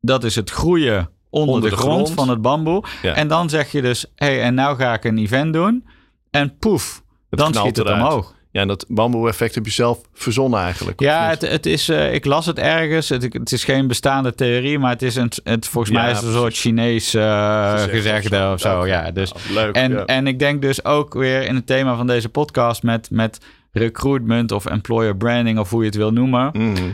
[0.00, 2.84] Dat is het groeien onder, de, grond, van het bamboe.
[3.02, 5.84] En dan zeg je dus, hé, hey, en nou ga ik een event doen.
[6.30, 8.34] En poef, dan schiet het omhoog.
[8.56, 11.00] Ja, dat bamboe-effect heb je zelf verzonnen eigenlijk.
[11.00, 13.08] Ja, het, het is, uh, ik las het ergens.
[13.08, 16.26] Het, het, is geen bestaande theorie, maar het is een, het, volgens mij is het
[16.26, 18.86] een soort Chinees uh, gezegde of zo.
[18.86, 22.28] Ja, dus, leuk, en, en ik denk dus ook weer in het thema van deze
[22.28, 23.38] podcast met, met
[23.72, 26.50] recruitment of employer branding of hoe je het wil noemen.
[26.52, 26.90] Mhm.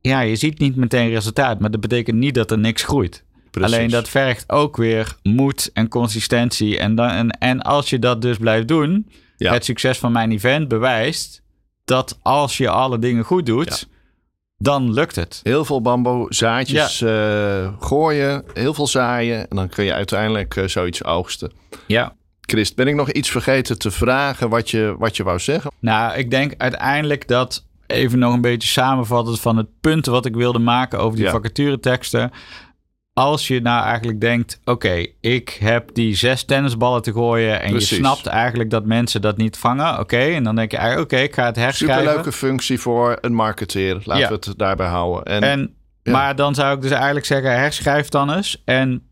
[0.00, 3.24] Ja, je ziet niet meteen resultaat, maar dat betekent niet dat er niks groeit.
[3.60, 6.78] Alleen dat vergt ook weer moed en consistentie.
[6.78, 9.06] En, dan, en, en als je dat dus blijft doen,
[9.38, 11.42] het succes van mijn event bewijst
[11.84, 13.88] dat als je alle dingen goed doet,
[14.58, 15.40] dan lukt het.
[15.42, 20.66] Heel veel bamboe zaadjes eh, gooien, heel veel zaaien en dan kun je uiteindelijk uh,
[20.66, 21.52] zoiets oogsten.
[21.86, 22.14] Ja.
[22.40, 25.70] Christ, ben ik nog iets vergeten te vragen wat je, wat je wou zeggen?
[25.80, 30.34] Nou, ik denk uiteindelijk dat even nog een beetje samenvatten van het punt wat ik
[30.34, 32.30] wilde maken over die vacature teksten
[33.16, 37.60] als je nou eigenlijk denkt: oké, ik heb die zes tennisballen te gooien.
[37.60, 39.98] en je snapt eigenlijk dat mensen dat niet vangen.
[39.98, 41.98] Oké, en dan denk je eigenlijk: oké, ik ga het herschrijven.
[41.98, 44.00] Superleuke functie voor een marketeer.
[44.04, 45.24] Laten we het daarbij houden.
[45.24, 45.74] En, en
[46.12, 48.62] Maar dan zou ik dus eigenlijk zeggen: herschrijf dan eens.
[48.64, 49.02] En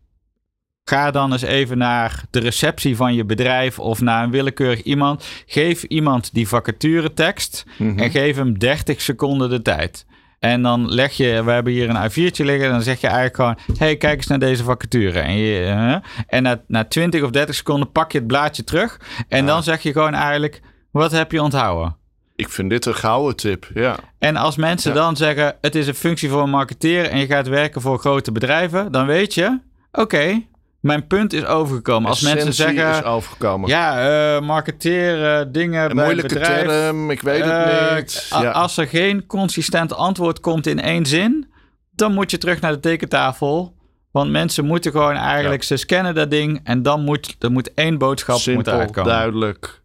[0.89, 5.25] Ga dan eens even naar de receptie van je bedrijf of naar een willekeurig iemand.
[5.45, 7.99] Geef iemand die vacature tekst mhm.
[7.99, 10.05] en geef hem 30 seconden de tijd.
[10.45, 12.65] En dan leg je, we hebben hier een A4'tje liggen.
[12.65, 15.19] En dan zeg je eigenlijk gewoon: hey, kijk eens naar deze vacature.
[15.19, 18.99] En, je, en na, na 20 of 30 seconden pak je het blaadje terug.
[19.27, 21.95] En dan zeg je gewoon eigenlijk: wat heb je onthouden?
[22.35, 23.95] Ik vind dit een gouden tip, ja.
[24.19, 27.47] En als mensen dan zeggen: het is een functie voor een marketeer en je gaat
[27.47, 29.59] werken voor grote bedrijven, dan weet je:
[29.91, 30.41] oké,
[30.85, 32.09] mijn punt is overgekomen.
[32.09, 32.89] Als mensen zeggen...
[32.89, 33.69] is overgekomen.
[33.69, 38.27] Ja, uh, marketeren, dingen een bij moeilijke bedrijf, term, ik weet het uh, niet.
[38.29, 38.51] Ja.
[38.51, 41.47] Als er geen consistent antwoord komt in één zin...
[41.91, 43.75] dan moet je terug naar de tekentafel.
[44.11, 45.63] Want mensen moeten gewoon eigenlijk...
[45.63, 49.11] ze scannen dat ding en dan moet er moet één boodschap Simpel, moeten uitkomen.
[49.11, 49.81] duidelijk.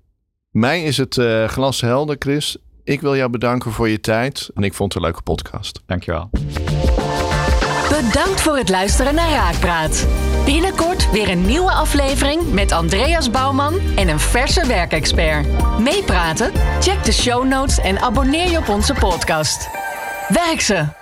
[0.50, 2.56] Mij is het uh, glashelder, Chris.
[2.84, 4.50] Ik wil jou bedanken voor je tijd.
[4.54, 5.82] En ik vond het een leuke podcast.
[5.86, 6.30] Dankjewel.
[7.88, 10.06] Bedankt voor het luisteren naar Raakpraat.
[10.44, 15.46] Binnenkort weer een nieuwe aflevering met Andreas Bouwman en een verse werkexpert.
[15.78, 16.52] Meepraten?
[16.80, 19.68] Check de show notes en abonneer je op onze podcast.
[20.28, 20.99] Werk ze!